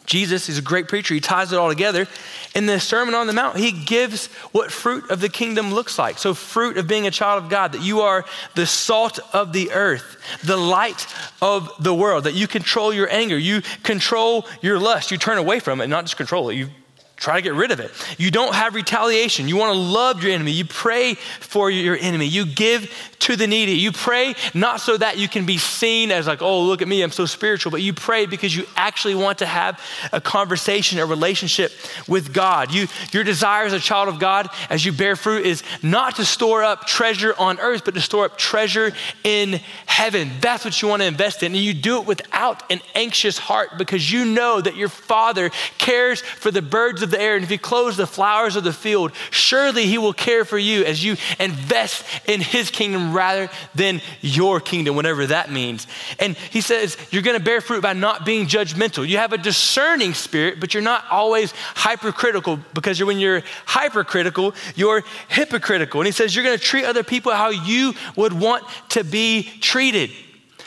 Jesus 0.10 0.50
is 0.50 0.58
a 0.58 0.62
great 0.64 0.88
preacher. 0.88 1.14
He 1.14 1.20
ties 1.20 1.54
it 1.54 1.60
all 1.60 1.70
together. 1.70 2.08
In 2.56 2.66
the 2.66 2.80
Sermon 2.80 3.14
on 3.14 3.28
the 3.28 3.34
Mount, 3.34 3.58
he 3.58 3.72
gives 3.72 4.26
what 4.52 4.72
fruit 4.72 5.08
of 5.12 5.22
the 5.22 5.30
kingdom 5.30 5.72
looks 5.72 6.00
like. 6.00 6.18
So, 6.18 6.34
fruit 6.34 6.78
of 6.78 6.88
being 6.88 7.06
a 7.06 7.12
child 7.12 7.44
of 7.44 7.50
God, 7.52 7.74
that 7.74 7.84
you 7.84 8.02
are 8.02 8.26
the 8.56 8.66
salt 8.66 9.20
of 9.34 9.54
the 9.54 9.70
earth, 9.72 10.18
the 10.44 10.58
light 10.58 11.06
of 11.44 11.72
the 11.80 11.94
world, 11.94 12.24
that 12.24 12.34
you 12.34 12.48
control 12.48 12.92
your 12.92 13.08
anger, 13.12 13.38
you 13.38 13.62
control 13.84 14.48
your 14.64 14.80
lust, 14.80 15.12
you 15.12 15.20
turn 15.20 15.38
away 15.38 15.60
from 15.60 15.80
it, 15.80 15.86
not 15.86 16.06
just 16.06 16.18
control 16.18 16.50
it, 16.50 16.56
you 16.56 16.70
Try 17.20 17.36
to 17.36 17.42
get 17.42 17.54
rid 17.54 17.72
of 17.72 17.82
it. 17.82 17.92
You 18.18 18.32
don't 18.32 18.56
have 18.56 18.76
retaliation. 18.76 19.50
You 19.50 19.58
want 19.58 19.74
to 19.74 19.80
love 19.80 20.24
your 20.24 20.32
enemy. 20.32 20.52
You 20.52 20.64
pray 20.64 21.16
for 21.16 21.70
your 21.70 21.98
enemy. 21.98 22.26
You 22.28 22.46
give 22.46 22.90
to 23.20 23.36
the 23.36 23.46
needy. 23.46 23.74
You 23.74 23.92
pray 23.92 24.36
not 24.54 24.80
so 24.80 24.96
that 24.96 25.18
you 25.18 25.28
can 25.28 25.46
be 25.46 25.58
seen 25.58 26.12
as 26.12 26.28
like, 26.28 26.42
oh, 26.42 26.62
look 26.64 26.82
at 26.82 26.88
me, 26.88 27.02
I'm 27.02 27.12
so 27.12 27.26
spiritual, 27.26 27.72
but 27.72 27.82
you 27.82 27.94
pray 27.94 28.26
because 28.26 28.56
you 28.56 28.66
actually 28.78 29.16
want 29.16 29.40
to 29.40 29.46
have 29.46 29.82
a 30.14 30.22
conversation, 30.22 30.98
a 30.98 31.06
relationship 31.06 31.74
with 32.08 32.34
God. 32.34 32.74
You, 32.74 32.88
your 33.12 33.26
desire 33.26 33.66
as 33.66 33.74
a 33.74 33.80
child 33.80 34.08
of 34.08 34.18
God, 34.18 34.48
as 34.70 34.86
you 34.86 34.94
bear 34.94 35.18
fruit, 35.18 35.46
is 35.46 35.62
not 35.84 36.16
to 36.16 36.26
store 36.26 36.64
up 36.64 36.88
treasure 36.88 37.34
on 37.38 37.60
earth, 37.60 37.84
but 37.84 37.96
to 37.96 38.02
store 38.02 38.26
up 38.26 38.38
treasure 38.38 38.94
in 39.26 39.60
heaven. 39.86 40.32
That's 40.40 40.64
what 40.64 40.82
you 40.82 40.88
want 40.88 41.02
to 41.02 41.08
invest 41.08 41.44
in. 41.44 41.54
And 41.54 41.62
you 41.62 41.74
do 41.74 42.00
it 42.00 42.08
without 42.08 42.72
an 42.72 42.80
anxious 42.96 43.38
heart 43.38 43.78
because 43.78 44.10
you 44.10 44.24
know 44.24 44.62
that 44.62 44.78
your 44.78 44.90
Father 44.90 45.50
cares 45.78 46.22
for 46.22 46.52
the 46.52 46.62
birds 46.62 47.02
of 47.02 47.09
of 47.10 47.18
the 47.18 47.22
air 47.22 47.36
and 47.36 47.44
if 47.44 47.50
he 47.50 47.58
clothes 47.58 47.98
the 47.98 48.08
flowers 48.08 48.56
of 48.56 48.64
the 48.64 48.74
field, 48.74 49.12
surely 49.32 49.86
he 49.86 49.98
will 49.98 50.14
care 50.14 50.46
for 50.46 50.58
you 50.58 50.84
as 50.86 51.04
you 51.04 51.18
invest 51.40 52.06
in 52.28 52.42
his 52.42 52.70
kingdom 52.70 53.14
rather 53.14 53.50
than 53.76 54.02
your 54.22 54.60
kingdom, 54.60 54.96
whatever 54.96 55.26
that 55.26 55.52
means. 55.52 55.88
And 56.20 56.38
he 56.38 56.62
says, 56.62 56.98
You're 57.12 57.22
going 57.22 57.38
to 57.38 57.44
bear 57.44 57.62
fruit 57.62 57.82
by 57.82 57.94
not 57.94 58.26
being 58.26 58.46
judgmental. 58.46 59.08
You 59.08 59.18
have 59.18 59.34
a 59.34 59.38
discerning 59.38 60.14
spirit, 60.14 60.60
but 60.60 60.74
you're 60.74 60.84
not 60.84 61.06
always 61.10 61.52
hypercritical 61.76 62.60
because 62.74 63.02
when 63.04 63.20
you're 63.20 63.44
hypercritical, 63.66 64.54
you're 64.76 65.04
hypocritical. 65.28 66.02
And 66.02 66.06
he 66.06 66.12
says, 66.12 66.36
You're 66.36 66.46
going 66.46 66.58
to 66.58 66.64
treat 66.64 66.86
other 66.86 67.04
people 67.04 67.32
how 67.32 67.50
you 67.50 67.94
would 68.16 68.34
want 68.34 68.64
to 68.90 69.04
be 69.04 69.44
treated. 69.62 70.12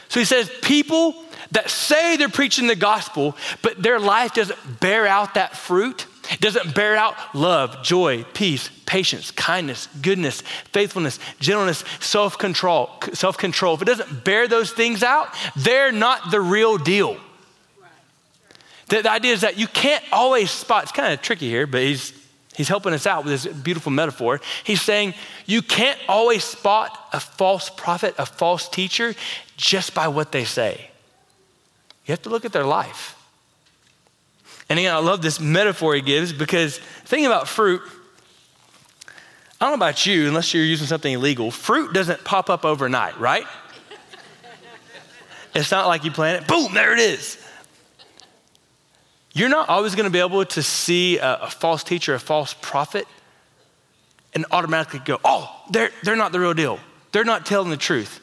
So 0.09 0.21
he 0.21 0.27
says, 0.27 0.51
People 0.63 1.15
that 1.53 1.71
say 1.71 2.17
they're 2.17 2.29
preaching 2.29 2.67
the 2.67 2.77
gospel, 2.77 3.37
but 3.61 3.83
their 3.83 4.01
life 4.01 4.35
doesn't 4.35 4.81
bear 4.81 5.07
out 5.07 5.35
that 5.35 5.57
fruit 5.57 6.07
It 6.31 6.41
doesn't 6.41 6.75
bear 6.75 6.97
out 6.97 7.17
love, 7.35 7.83
joy, 7.83 8.25
peace, 8.33 8.71
patience, 8.87 9.31
kindness, 9.33 9.89
goodness, 10.01 10.43
faithfulness, 10.73 11.19
gentleness, 11.41 11.85
self 12.01 12.39
control. 12.39 12.91
Self 13.13 13.37
control. 13.37 13.75
If 13.75 13.83
it 13.83 13.87
doesn't 13.87 14.25
bear 14.25 14.47
those 14.47 14.71
things 14.71 15.03
out, 15.03 15.29
they're 15.57 15.93
not 15.93 16.31
the 16.31 16.41
real 16.41 16.79
deal. 16.79 17.17
The, 18.89 19.03
the 19.03 19.11
idea 19.11 19.33
is 19.33 19.41
that 19.41 19.59
you 19.59 19.67
can't 19.67 20.05
always 20.13 20.51
spot. 20.51 20.85
It's 20.85 20.93
kind 20.93 21.13
of 21.13 21.23
tricky 21.23 21.49
here, 21.49 21.67
but 21.67 21.83
he's 21.83 22.13
he's 22.55 22.69
helping 22.69 22.93
us 22.93 23.07
out 23.07 23.25
with 23.25 23.43
this 23.43 23.53
beautiful 23.53 23.91
metaphor. 23.91 24.41
He's 24.63 24.83
saying 24.83 25.15
you 25.47 25.63
can't 25.63 25.99
always 26.09 26.45
spot 26.45 27.09
a 27.13 27.19
false 27.19 27.69
prophet, 27.71 28.15
a 28.19 28.27
false 28.27 28.69
teacher, 28.69 29.15
just 29.57 29.95
by 29.95 30.09
what 30.09 30.31
they 30.31 30.45
say. 30.45 30.91
You 32.07 32.13
have 32.13 32.23
to 32.23 32.31
look 32.31 32.45
at 32.45 32.53
their 32.53 32.67
life. 32.67 33.17
And 34.73 34.79
again, 34.79 34.95
I 34.95 35.01
love 35.01 35.21
this 35.21 35.39
metaphor 35.39 35.95
he 35.95 36.01
gives 36.01 36.33
because 36.33 36.79
thinking 36.79 37.27
about 37.27 37.47
fruit, 37.47 37.83
I 39.61 39.67
don't 39.67 39.73
know 39.73 39.85
about 39.85 40.07
you, 40.07 40.27
unless 40.27 40.55
you're 40.55 40.65
using 40.65 40.87
something 40.87 41.13
illegal, 41.13 41.51
fruit 41.51 41.93
doesn't 41.93 42.25
pop 42.25 42.49
up 42.49 42.65
overnight, 42.65 43.21
right? 43.21 43.45
it's 45.55 45.71
not 45.71 45.89
like 45.89 46.05
you 46.05 46.11
plant 46.11 46.41
it, 46.41 46.49
boom, 46.49 46.73
there 46.73 46.95
it 46.95 47.01
is. 47.01 47.37
You're 49.35 49.51
not 49.51 49.69
always 49.69 49.95
going 49.95 50.07
to 50.07 50.11
be 50.11 50.21
able 50.21 50.43
to 50.47 50.63
see 50.63 51.19
a, 51.19 51.35
a, 51.43 51.51
false 51.51 51.85
teacher, 51.85 52.15
a 52.15 52.19
false 52.19 52.55
prophet, 52.63 53.07
and 54.33 54.47
automatically 54.53 55.01
go, 55.05 55.21
oh, 55.23 55.55
they're, 55.71 55.91
they're 56.03 56.17
not 56.17 56.33
the 56.33 56.41
real 56.41 56.55
deal. 56.55 56.79
They're 57.13 57.25
not 57.25 57.45
telling 57.45 57.69
the 57.69 57.77
truth. 57.77 58.21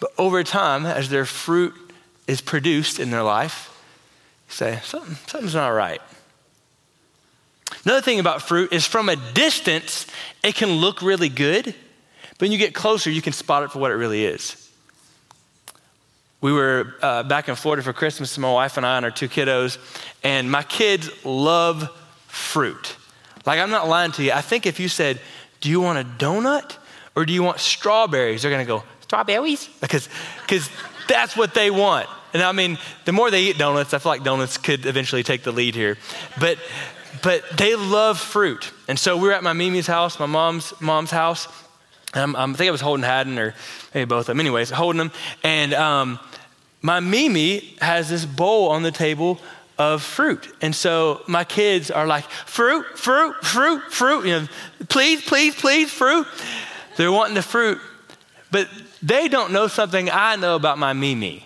But 0.00 0.12
over 0.16 0.42
time, 0.42 0.86
as 0.86 1.10
their 1.10 1.26
fruit 1.26 1.74
is 2.26 2.40
produced 2.40 2.98
in 2.98 3.10
their 3.10 3.22
life, 3.22 3.75
say, 4.48 4.80
Something, 4.82 5.16
something's 5.26 5.54
not 5.54 5.68
right. 5.68 6.00
Another 7.84 8.02
thing 8.02 8.20
about 8.20 8.42
fruit 8.42 8.72
is 8.72 8.86
from 8.86 9.08
a 9.08 9.16
distance, 9.16 10.06
it 10.42 10.54
can 10.54 10.72
look 10.72 11.02
really 11.02 11.28
good, 11.28 11.66
but 11.66 12.40
when 12.40 12.52
you 12.52 12.58
get 12.58 12.74
closer, 12.74 13.10
you 13.10 13.22
can 13.22 13.32
spot 13.32 13.62
it 13.62 13.70
for 13.70 13.78
what 13.78 13.90
it 13.90 13.94
really 13.94 14.24
is. 14.24 14.62
We 16.40 16.52
were 16.52 16.94
uh, 17.02 17.22
back 17.22 17.48
in 17.48 17.54
Florida 17.54 17.82
for 17.82 17.92
Christmas, 17.92 18.36
my 18.38 18.52
wife 18.52 18.76
and 18.76 18.84
I 18.84 18.96
and 18.96 19.04
our 19.04 19.10
two 19.10 19.28
kiddos, 19.28 19.78
and 20.22 20.50
my 20.50 20.62
kids 20.62 21.10
love 21.24 21.88
fruit. 22.26 22.96
Like, 23.46 23.60
I'm 23.60 23.70
not 23.70 23.88
lying 23.88 24.12
to 24.12 24.24
you. 24.24 24.32
I 24.32 24.42
think 24.42 24.66
if 24.66 24.78
you 24.78 24.88
said, 24.88 25.20
Do 25.60 25.70
you 25.70 25.80
want 25.80 25.98
a 25.98 26.04
donut 26.04 26.76
or 27.14 27.24
do 27.24 27.32
you 27.32 27.42
want 27.42 27.58
strawberries? 27.58 28.42
They're 28.42 28.50
gonna 28.50 28.64
go, 28.64 28.84
Strawberries? 29.00 29.68
Because 29.80 30.70
that's 31.08 31.36
what 31.36 31.54
they 31.54 31.70
want. 31.70 32.08
And 32.36 32.44
I 32.44 32.52
mean, 32.52 32.76
the 33.06 33.12
more 33.12 33.30
they 33.30 33.44
eat 33.44 33.56
donuts, 33.56 33.94
I 33.94 33.98
feel 33.98 34.12
like 34.12 34.22
donuts 34.22 34.58
could 34.58 34.84
eventually 34.84 35.22
take 35.22 35.42
the 35.42 35.52
lead 35.52 35.74
here. 35.74 35.96
But 36.38 36.58
but 37.22 37.42
they 37.56 37.74
love 37.76 38.20
fruit. 38.20 38.70
And 38.88 38.98
so 38.98 39.16
we 39.16 39.28
were 39.28 39.32
at 39.32 39.42
my 39.42 39.54
Mimi's 39.54 39.86
house, 39.86 40.20
my 40.20 40.26
mom's 40.26 40.78
mom's 40.78 41.10
house. 41.10 41.48
Um, 42.12 42.36
I 42.36 42.44
think 42.52 42.68
I 42.68 42.70
was 42.70 42.82
holding 42.82 43.04
Haddon 43.04 43.38
or 43.38 43.54
maybe 43.94 44.04
both 44.04 44.20
of 44.20 44.26
them. 44.26 44.40
Anyways, 44.40 44.68
holding 44.68 44.98
them. 44.98 45.12
And 45.42 45.72
um, 45.72 46.18
my 46.82 47.00
Mimi 47.00 47.74
has 47.80 48.10
this 48.10 48.26
bowl 48.26 48.68
on 48.68 48.82
the 48.82 48.90
table 48.90 49.40
of 49.78 50.02
fruit. 50.02 50.54
And 50.60 50.74
so 50.74 51.22
my 51.26 51.44
kids 51.44 51.90
are 51.90 52.06
like, 52.06 52.24
fruit, 52.24 52.84
fruit, 52.98 53.42
fruit, 53.42 53.82
fruit. 53.90 54.26
You 54.26 54.40
know, 54.40 54.48
please, 54.90 55.22
please, 55.22 55.54
please, 55.54 55.90
fruit. 55.90 56.26
They're 56.98 57.10
wanting 57.10 57.34
the 57.34 57.42
fruit. 57.42 57.78
But 58.50 58.68
they 59.02 59.28
don't 59.28 59.52
know 59.52 59.68
something 59.68 60.10
I 60.10 60.36
know 60.36 60.54
about 60.54 60.76
my 60.76 60.92
Mimi. 60.92 61.45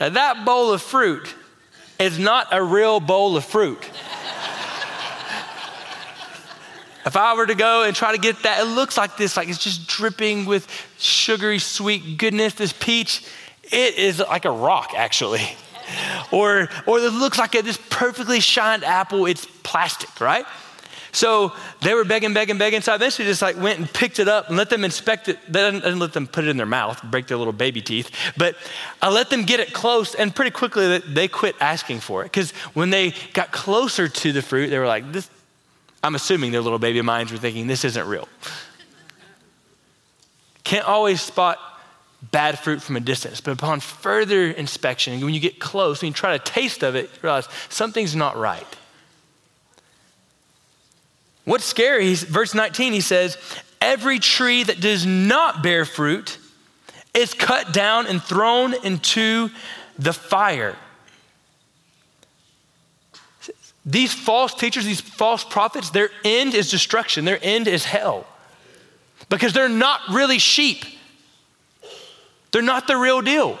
Now, 0.00 0.10
that 0.10 0.44
bowl 0.44 0.72
of 0.72 0.82
fruit 0.82 1.34
is 1.98 2.18
not 2.18 2.48
a 2.52 2.62
real 2.62 3.00
bowl 3.00 3.36
of 3.36 3.44
fruit. 3.44 3.82
if 7.06 7.16
I 7.16 7.34
were 7.34 7.46
to 7.46 7.54
go 7.54 7.84
and 7.84 7.96
try 7.96 8.12
to 8.12 8.18
get 8.18 8.42
that, 8.42 8.60
it 8.60 8.66
looks 8.66 8.98
like 8.98 9.16
this, 9.16 9.36
like 9.36 9.48
it's 9.48 9.62
just 9.62 9.86
dripping 9.88 10.44
with 10.44 10.68
sugary, 10.98 11.58
sweet 11.58 12.18
goodness. 12.18 12.54
This 12.54 12.74
peach, 12.74 13.26
it 13.62 13.96
is 13.96 14.18
like 14.18 14.44
a 14.44 14.50
rock, 14.50 14.92
actually. 14.94 15.46
or, 16.30 16.68
or 16.86 16.98
it 16.98 17.12
looks 17.12 17.38
like 17.38 17.54
a, 17.54 17.62
this 17.62 17.78
perfectly 17.88 18.40
shined 18.40 18.84
apple, 18.84 19.24
it's 19.26 19.46
plastic, 19.62 20.20
right? 20.20 20.44
So 21.16 21.54
they 21.80 21.94
were 21.94 22.04
begging, 22.04 22.34
begging, 22.34 22.58
begging. 22.58 22.82
So 22.82 22.92
I 22.92 22.96
eventually 22.96 23.26
just 23.26 23.40
like 23.40 23.56
went 23.56 23.78
and 23.78 23.90
picked 23.90 24.18
it 24.18 24.28
up 24.28 24.48
and 24.48 24.58
let 24.58 24.68
them 24.68 24.84
inspect 24.84 25.30
it. 25.30 25.38
They 25.50 25.60
didn't, 25.60 25.82
didn't 25.82 25.98
let 25.98 26.12
them 26.12 26.26
put 26.26 26.44
it 26.44 26.48
in 26.48 26.58
their 26.58 26.66
mouth, 26.66 27.02
break 27.04 27.26
their 27.26 27.38
little 27.38 27.54
baby 27.54 27.80
teeth. 27.80 28.10
But 28.36 28.54
I 29.00 29.08
let 29.08 29.30
them 29.30 29.44
get 29.44 29.58
it 29.58 29.72
close, 29.72 30.14
and 30.14 30.34
pretty 30.34 30.50
quickly 30.50 30.98
they 30.98 31.26
quit 31.26 31.56
asking 31.58 32.00
for 32.00 32.20
it. 32.20 32.24
Because 32.24 32.50
when 32.74 32.90
they 32.90 33.14
got 33.32 33.50
closer 33.50 34.08
to 34.08 34.32
the 34.32 34.42
fruit, 34.42 34.68
they 34.68 34.78
were 34.78 34.86
like, 34.86 35.10
"This." 35.10 35.30
I'm 36.04 36.14
assuming 36.14 36.52
their 36.52 36.60
little 36.60 36.78
baby 36.78 37.00
minds 37.00 37.32
were 37.32 37.38
thinking, 37.38 37.66
"This 37.66 37.86
isn't 37.86 38.06
real." 38.06 38.28
Can't 40.64 40.86
always 40.86 41.22
spot 41.22 41.58
bad 42.30 42.58
fruit 42.58 42.82
from 42.82 42.94
a 42.96 43.00
distance, 43.00 43.40
but 43.40 43.52
upon 43.52 43.80
further 43.80 44.50
inspection, 44.50 45.18
when 45.22 45.32
you 45.32 45.40
get 45.40 45.60
close, 45.60 46.02
when 46.02 46.08
you 46.08 46.14
try 46.14 46.36
to 46.36 46.44
taste 46.44 46.82
of 46.82 46.94
it, 46.94 47.04
you 47.04 47.20
realize 47.22 47.48
something's 47.70 48.14
not 48.14 48.36
right. 48.36 48.66
What's 51.46 51.64
scary, 51.64 52.12
verse 52.14 52.54
19, 52.54 52.92
he 52.92 53.00
says, 53.00 53.38
Every 53.80 54.18
tree 54.18 54.64
that 54.64 54.80
does 54.80 55.06
not 55.06 55.62
bear 55.62 55.84
fruit 55.84 56.38
is 57.14 57.34
cut 57.34 57.72
down 57.72 58.08
and 58.08 58.20
thrown 58.20 58.74
into 58.84 59.50
the 59.96 60.12
fire. 60.12 60.76
These 63.84 64.12
false 64.12 64.54
teachers, 64.54 64.84
these 64.84 65.00
false 65.00 65.44
prophets, 65.44 65.90
their 65.90 66.10
end 66.24 66.52
is 66.52 66.68
destruction, 66.68 67.24
their 67.24 67.38
end 67.40 67.68
is 67.68 67.84
hell. 67.84 68.26
Because 69.28 69.52
they're 69.52 69.68
not 69.68 70.00
really 70.10 70.40
sheep. 70.40 70.84
They're 72.50 72.60
not 72.60 72.88
the 72.88 72.96
real 72.96 73.22
deal. 73.22 73.56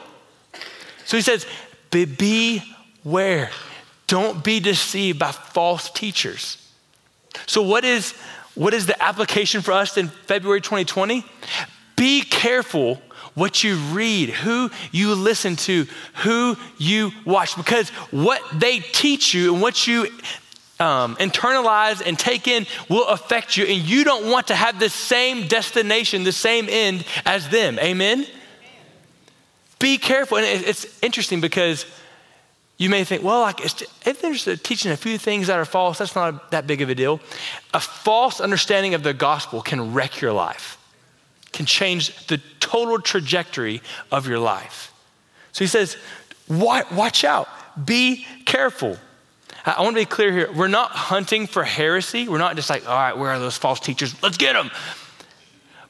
So 1.04 1.16
he 1.16 1.22
says, 1.22 1.46
beware. 1.90 3.50
Don't 4.08 4.42
be 4.42 4.58
deceived 4.58 5.20
by 5.20 5.30
false 5.30 5.88
teachers. 5.88 6.65
So, 7.46 7.62
what 7.62 7.84
is, 7.84 8.12
what 8.54 8.74
is 8.74 8.86
the 8.86 9.00
application 9.02 9.62
for 9.62 9.72
us 9.72 9.96
in 9.96 10.08
February 10.08 10.60
2020? 10.60 11.24
Be 11.96 12.22
careful 12.22 13.00
what 13.34 13.62
you 13.62 13.76
read, 13.76 14.30
who 14.30 14.70
you 14.92 15.14
listen 15.14 15.56
to, 15.56 15.86
who 16.14 16.56
you 16.78 17.12
watch, 17.24 17.56
because 17.56 17.90
what 18.10 18.40
they 18.52 18.80
teach 18.80 19.34
you 19.34 19.52
and 19.52 19.62
what 19.62 19.86
you 19.86 20.08
um, 20.80 21.16
internalize 21.16 22.02
and 22.04 22.18
take 22.18 22.48
in 22.48 22.66
will 22.88 23.06
affect 23.06 23.56
you, 23.56 23.64
and 23.64 23.82
you 23.82 24.04
don't 24.04 24.30
want 24.30 24.48
to 24.48 24.54
have 24.54 24.78
the 24.78 24.90
same 24.90 25.48
destination, 25.48 26.24
the 26.24 26.32
same 26.32 26.66
end 26.68 27.04
as 27.24 27.48
them. 27.48 27.78
Amen? 27.78 28.20
Amen. 28.20 28.26
Be 29.78 29.98
careful. 29.98 30.38
And 30.38 30.46
it's 30.46 30.86
interesting 31.02 31.40
because 31.40 31.84
you 32.78 32.90
may 32.90 33.04
think, 33.04 33.22
well, 33.22 33.40
like, 33.40 33.64
if 33.64 34.20
they're 34.20 34.56
teaching 34.56 34.92
a 34.92 34.96
few 34.96 35.16
things 35.16 35.46
that 35.46 35.58
are 35.58 35.64
false, 35.64 35.98
that's 35.98 36.14
not 36.14 36.50
that 36.50 36.66
big 36.66 36.82
of 36.82 36.90
a 36.90 36.94
deal. 36.94 37.20
A 37.72 37.80
false 37.80 38.40
understanding 38.40 38.92
of 38.92 39.02
the 39.02 39.14
gospel 39.14 39.62
can 39.62 39.94
wreck 39.94 40.20
your 40.20 40.32
life, 40.32 40.76
can 41.52 41.64
change 41.64 42.26
the 42.26 42.38
total 42.60 43.00
trajectory 43.00 43.80
of 44.12 44.28
your 44.28 44.38
life. 44.38 44.92
So 45.52 45.64
he 45.64 45.68
says, 45.68 45.96
watch 46.48 47.24
out, 47.24 47.48
be 47.82 48.26
careful. 48.44 48.98
I 49.64 49.80
want 49.82 49.96
to 49.96 50.02
be 50.02 50.04
clear 50.04 50.30
here. 50.30 50.52
We're 50.52 50.68
not 50.68 50.90
hunting 50.90 51.46
for 51.46 51.64
heresy. 51.64 52.28
We're 52.28 52.38
not 52.38 52.56
just 52.56 52.68
like, 52.68 52.86
all 52.86 52.94
right, 52.94 53.16
where 53.16 53.30
are 53.30 53.38
those 53.38 53.56
false 53.56 53.80
teachers? 53.80 54.22
Let's 54.22 54.36
get 54.36 54.52
them. 54.52 54.70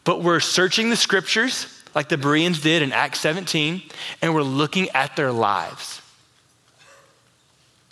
But 0.04 0.22
we're 0.22 0.40
searching 0.40 0.88
the 0.88 0.96
scriptures 0.96 1.66
like 1.96 2.08
the 2.08 2.16
Bereans 2.16 2.60
did 2.60 2.82
in 2.82 2.92
Acts 2.92 3.18
17, 3.20 3.82
and 4.22 4.34
we're 4.34 4.42
looking 4.42 4.88
at 4.90 5.16
their 5.16 5.32
lives. 5.32 6.00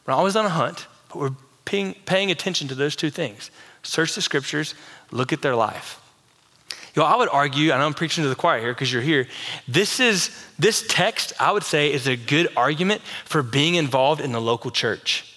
We're 0.07 0.15
always 0.15 0.37
on 0.37 0.45
a 0.45 0.51
hunt, 0.51 0.87
but 1.09 1.19
we're 1.19 1.33
paying, 1.65 1.95
paying 2.07 2.31
attention 2.31 2.69
to 2.69 2.75
those 2.75 2.97
two 2.97 3.11
things. 3.11 3.51
Search 3.83 4.15
the 4.15 4.23
scriptures, 4.23 4.75
look 5.11 5.33
at 5.33 5.43
their 5.43 5.57
life. 5.57 6.01
You 6.95 7.03
know, 7.03 7.07
I 7.07 7.17
would 7.17 7.29
argue, 7.29 7.73
and 7.73 7.83
I'm 7.83 7.95
preaching 7.95 8.23
to 8.23 8.29
the 8.29 8.37
choir 8.37 8.61
here 8.61 8.73
because 8.73 8.93
you're 8.93 9.03
here. 9.03 9.27
This 9.67 9.99
is 9.99 10.31
this 10.59 10.85
text, 10.89 11.33
I 11.41 11.51
would 11.51 11.65
say, 11.65 11.93
is 11.93 12.07
a 12.07 12.17
good 12.17 12.49
argument 12.57 13.03
for 13.25 13.43
being 13.43 13.75
involved 13.75 14.21
in 14.21 14.31
the 14.31 14.41
local 14.41 14.71
church. 14.71 15.35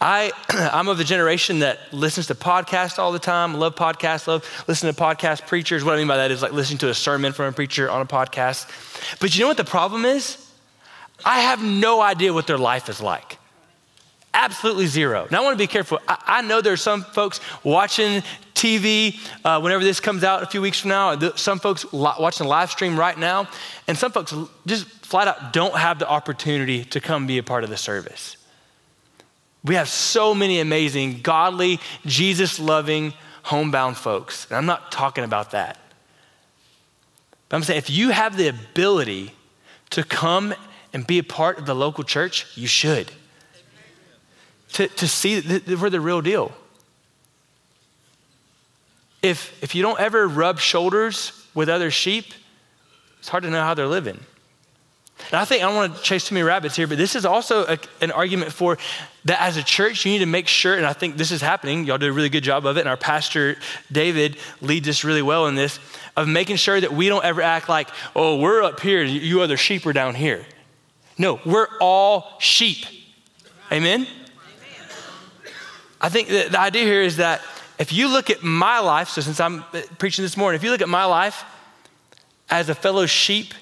I, 0.00 0.32
I'm 0.50 0.88
of 0.88 0.98
the 0.98 1.04
generation 1.04 1.60
that 1.60 1.78
listens 1.92 2.26
to 2.26 2.34
podcasts 2.34 2.98
all 2.98 3.12
the 3.12 3.20
time, 3.20 3.54
love 3.54 3.76
podcasts, 3.76 4.26
love 4.26 4.64
listening 4.66 4.92
to 4.92 5.00
podcast 5.00 5.46
preachers. 5.46 5.84
What 5.84 5.94
I 5.94 5.98
mean 5.98 6.08
by 6.08 6.16
that 6.16 6.32
is 6.32 6.42
like 6.42 6.52
listening 6.52 6.78
to 6.78 6.88
a 6.88 6.94
sermon 6.94 7.32
from 7.32 7.46
a 7.46 7.52
preacher 7.52 7.88
on 7.88 8.00
a 8.00 8.06
podcast. 8.06 8.68
But 9.20 9.36
you 9.36 9.42
know 9.42 9.48
what 9.48 9.56
the 9.56 9.64
problem 9.64 10.04
is? 10.04 10.44
I 11.24 11.40
have 11.40 11.62
no 11.62 12.00
idea 12.00 12.32
what 12.32 12.48
their 12.48 12.58
life 12.58 12.88
is 12.88 13.00
like. 13.00 13.38
Absolutely 14.34 14.86
zero. 14.86 15.28
Now, 15.30 15.40
I 15.40 15.44
want 15.44 15.54
to 15.54 15.62
be 15.62 15.66
careful. 15.66 15.98
I, 16.08 16.22
I 16.26 16.42
know 16.42 16.60
there's 16.60 16.80
some 16.80 17.02
folks 17.02 17.40
watching 17.64 18.22
TV 18.54 19.18
uh, 19.44 19.60
whenever 19.60 19.84
this 19.84 20.00
comes 20.00 20.24
out 20.24 20.42
a 20.42 20.46
few 20.46 20.62
weeks 20.62 20.80
from 20.80 20.90
now. 20.90 21.18
Some 21.36 21.58
folks 21.58 21.84
li- 21.92 22.14
watching 22.18 22.44
the 22.44 22.50
live 22.50 22.70
stream 22.70 22.98
right 22.98 23.18
now, 23.18 23.48
and 23.86 23.96
some 23.96 24.10
folks 24.10 24.34
just 24.66 24.86
flat 24.86 25.28
out 25.28 25.52
don't 25.52 25.76
have 25.76 25.98
the 25.98 26.08
opportunity 26.08 26.84
to 26.84 27.00
come 27.00 27.26
be 27.26 27.38
a 27.38 27.42
part 27.42 27.64
of 27.64 27.70
the 27.70 27.76
service. 27.76 28.36
We 29.64 29.74
have 29.74 29.88
so 29.88 30.34
many 30.34 30.60
amazing, 30.60 31.20
godly, 31.20 31.78
Jesus 32.06 32.58
loving, 32.58 33.12
homebound 33.42 33.96
folks. 33.96 34.46
And 34.46 34.56
I'm 34.56 34.66
not 34.66 34.90
talking 34.90 35.24
about 35.24 35.50
that. 35.50 35.78
But 37.48 37.56
I'm 37.56 37.62
saying 37.62 37.78
if 37.78 37.90
you 37.90 38.10
have 38.10 38.36
the 38.36 38.48
ability 38.48 39.32
to 39.90 40.02
come 40.02 40.54
and 40.92 41.06
be 41.06 41.18
a 41.18 41.24
part 41.24 41.58
of 41.58 41.66
the 41.66 41.74
local 41.74 42.02
church, 42.02 42.46
you 42.56 42.66
should. 42.66 43.12
To, 44.74 44.88
to 44.88 45.08
see 45.08 45.40
that 45.40 45.80
we're 45.80 45.90
the 45.90 46.00
real 46.00 46.22
deal. 46.22 46.52
If, 49.20 49.62
if 49.62 49.74
you 49.74 49.82
don't 49.82 50.00
ever 50.00 50.26
rub 50.26 50.58
shoulders 50.58 51.46
with 51.54 51.68
other 51.68 51.90
sheep, 51.90 52.32
it's 53.18 53.28
hard 53.28 53.44
to 53.44 53.50
know 53.50 53.60
how 53.60 53.74
they're 53.74 53.86
living. 53.86 54.18
And 55.30 55.34
I 55.34 55.44
think 55.44 55.62
I 55.62 55.66
don't 55.66 55.76
want 55.76 55.96
to 55.96 56.02
chase 56.02 56.26
too 56.26 56.34
many 56.34 56.42
rabbits 56.42 56.74
here, 56.74 56.86
but 56.86 56.98
this 56.98 57.14
is 57.14 57.24
also 57.24 57.64
a, 57.66 57.78
an 58.00 58.10
argument 58.10 58.52
for 58.52 58.78
that 59.26 59.40
as 59.40 59.56
a 59.56 59.62
church, 59.62 60.04
you 60.04 60.12
need 60.12 60.18
to 60.18 60.26
make 60.26 60.48
sure, 60.48 60.74
and 60.74 60.84
I 60.84 60.92
think 60.92 61.16
this 61.16 61.30
is 61.30 61.40
happening. 61.40 61.84
Y'all 61.84 61.98
did 61.98 62.08
a 62.08 62.12
really 62.12 62.28
good 62.28 62.42
job 62.42 62.66
of 62.66 62.76
it, 62.76 62.80
and 62.80 62.88
our 62.88 62.96
pastor 62.96 63.56
David 63.92 64.38
leads 64.60 64.88
us 64.88 65.04
really 65.04 65.22
well 65.22 65.46
in 65.46 65.54
this 65.54 65.78
of 66.16 66.26
making 66.26 66.56
sure 66.56 66.80
that 66.80 66.92
we 66.92 67.08
don't 67.08 67.24
ever 67.24 67.40
act 67.42 67.68
like, 67.68 67.88
oh, 68.16 68.38
we're 68.38 68.62
up 68.62 68.80
here, 68.80 69.02
you 69.04 69.42
other 69.42 69.56
sheep 69.56 69.86
are 69.86 69.92
down 69.92 70.14
here. 70.14 70.44
No, 71.16 71.40
we're 71.44 71.68
all 71.80 72.32
sheep. 72.40 72.84
Amen? 73.70 74.06
I 76.02 76.08
think 76.08 76.28
the 76.28 76.58
idea 76.58 76.82
here 76.82 77.02
is 77.02 77.18
that 77.18 77.40
if 77.78 77.92
you 77.92 78.08
look 78.08 78.28
at 78.28 78.42
my 78.42 78.80
life, 78.80 79.08
so 79.08 79.20
since 79.20 79.38
I'm 79.38 79.64
preaching 79.98 80.24
this 80.24 80.36
morning, 80.36 80.56
if 80.56 80.64
you 80.64 80.70
look 80.70 80.82
at 80.82 80.88
my 80.88 81.04
life 81.04 81.44
as 82.50 82.68
a 82.68 82.74
fellow 82.74 83.06
sheep 83.06 83.54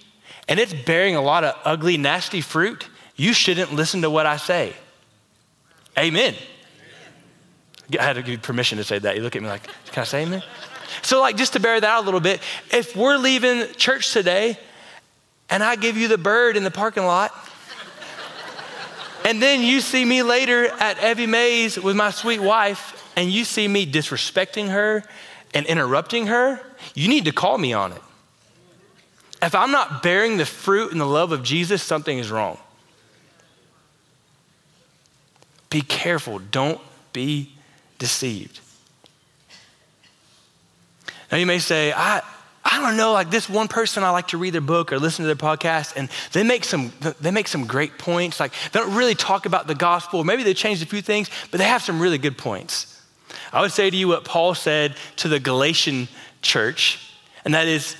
and 0.49 0.59
it's 0.59 0.73
bearing 0.73 1.15
a 1.15 1.23
lot 1.23 1.45
of 1.45 1.55
ugly, 1.65 1.99
nasty 1.99 2.41
fruit, 2.41 2.89
you 3.15 3.35
shouldn't 3.35 3.75
listen 3.75 4.03
to 4.03 4.11
what 4.11 4.25
I 4.25 4.39
say. 4.39 4.73
Amen. 5.99 6.35
I 7.99 8.03
had 8.03 8.15
to 8.15 8.23
give 8.23 8.31
you 8.31 8.39
permission 8.39 8.79
to 8.79 8.85
say 8.85 8.99
that. 8.99 9.17
You 9.17 9.23
look 9.23 9.37
at 9.37 9.43
me 9.43 9.49
like, 9.49 9.65
can 9.93 10.01
I 10.01 10.05
say 10.05 10.23
amen? 10.23 10.43
So, 11.03 11.21
like, 11.21 11.37
just 11.37 11.53
to 11.53 11.61
bear 11.61 11.81
that 11.81 11.87
out 11.87 12.03
a 12.03 12.05
little 12.05 12.21
bit, 12.21 12.41
if 12.73 12.97
we're 12.97 13.17
leaving 13.17 13.73
church 13.75 14.13
today 14.13 14.59
and 15.49 15.63
I 15.63 15.77
give 15.77 15.97
you 15.97 16.09
the 16.09 16.19
bird 16.19 16.57
in 16.57 16.65
the 16.65 16.71
parking 16.71 17.05
lot, 17.05 17.33
and 19.25 19.43
then 19.43 19.63
you 19.63 19.81
see 19.81 20.05
me 20.05 20.23
later 20.23 20.67
at 20.67 21.03
Evie 21.03 21.27
Mae's 21.27 21.79
with 21.79 21.97
my 21.97 22.11
sweet 22.11 22.41
wife, 22.41 23.11
and 23.17 23.31
you 23.31 23.45
see 23.45 23.69
me 23.69 23.87
disrespecting 23.87 24.71
her 24.71 25.03
and 25.55 25.67
interrupting 25.67 26.29
her, 26.29 26.61
you 26.95 27.09
need 27.09 27.25
to 27.25 27.33
call 27.33 27.59
me 27.59 27.73
on 27.73 27.93
it. 27.93 28.03
If 29.43 29.55
I'm 29.55 29.71
not 29.71 30.03
bearing 30.03 30.37
the 30.37 30.45
fruit 30.45 30.93
and 30.93 31.01
the 31.01 31.07
love 31.07 31.33
of 31.33 31.43
Jesus, 31.43 31.83
something 31.83 32.19
is 32.19 32.31
wrong. 32.31 32.59
Be 35.71 35.81
careful. 35.81 36.39
Don't 36.39 36.81
be 37.13 37.53
deceived. 37.99 38.61
Now, 41.31 41.39
you 41.39 41.47
may 41.47 41.61
say, 41.61 41.93
I, 41.93 42.23
I 42.65 42.81
don't 42.81 42.97
know, 42.97 43.13
like 43.13 43.31
this 43.31 43.49
one 43.49 43.69
person 43.69 44.05
I 44.05 44.11
like 44.11 44.29
to 44.29 44.39
read 44.39 44.53
their 44.53 44.61
book 44.61 44.93
or 44.93 44.99
listen 44.99 45.23
to 45.23 45.27
their 45.27 45.35
podcast, 45.35 45.95
and 45.97 46.11
they 46.33 46.43
make 46.43 46.65
some 46.65 46.93
they 47.21 47.31
make 47.31 47.49
some 47.49 47.67
great 47.67 47.99
points. 47.99 48.39
Like 48.39 48.53
they 48.73 48.81
don't 48.81 48.95
really 48.95 49.15
talk 49.15 49.47
about 49.47 49.67
the 49.67 49.75
gospel. 49.75 50.25
Maybe 50.25 50.43
they 50.43 50.55
changed 50.55 50.83
a 50.83 50.87
few 50.87 51.01
things, 51.01 51.31
but 51.51 51.59
they 51.59 51.65
have 51.65 51.83
some 51.83 52.01
really 52.01 52.19
good 52.19 52.37
points. 52.37 53.01
I 53.53 53.63
would 53.63 53.73
say 53.73 53.89
to 53.89 53.97
you 53.97 54.09
what 54.09 54.25
Paul 54.25 54.55
said 54.55 54.97
to 55.17 55.29
the 55.29 55.41
Galatian 55.41 56.09
church, 56.43 57.15
and 57.45 57.55
that 57.55 57.67
is 57.67 57.97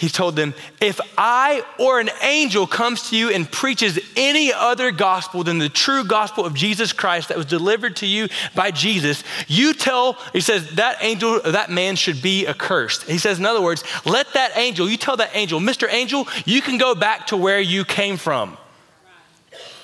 he 0.00 0.08
told 0.08 0.34
them, 0.34 0.54
If 0.80 0.98
I 1.18 1.62
or 1.78 2.00
an 2.00 2.08
angel 2.22 2.66
comes 2.66 3.10
to 3.10 3.16
you 3.18 3.28
and 3.28 3.48
preaches 3.52 3.98
any 4.16 4.50
other 4.50 4.92
gospel 4.92 5.44
than 5.44 5.58
the 5.58 5.68
true 5.68 6.04
gospel 6.04 6.46
of 6.46 6.54
Jesus 6.54 6.94
Christ 6.94 7.28
that 7.28 7.36
was 7.36 7.44
delivered 7.44 7.96
to 7.96 8.06
you 8.06 8.28
by 8.54 8.70
Jesus, 8.70 9.22
you 9.46 9.74
tell, 9.74 10.14
he 10.32 10.40
says, 10.40 10.70
that 10.76 10.96
angel, 11.02 11.42
that 11.42 11.68
man 11.68 11.96
should 11.96 12.22
be 12.22 12.46
accursed. 12.46 13.02
He 13.02 13.18
says, 13.18 13.38
in 13.38 13.44
other 13.44 13.60
words, 13.60 13.84
let 14.06 14.32
that 14.32 14.56
angel, 14.56 14.88
you 14.88 14.96
tell 14.96 15.18
that 15.18 15.32
angel, 15.34 15.60
Mr. 15.60 15.86
Angel, 15.92 16.26
you 16.46 16.62
can 16.62 16.78
go 16.78 16.94
back 16.94 17.26
to 17.26 17.36
where 17.36 17.60
you 17.60 17.84
came 17.84 18.16
from. 18.16 18.56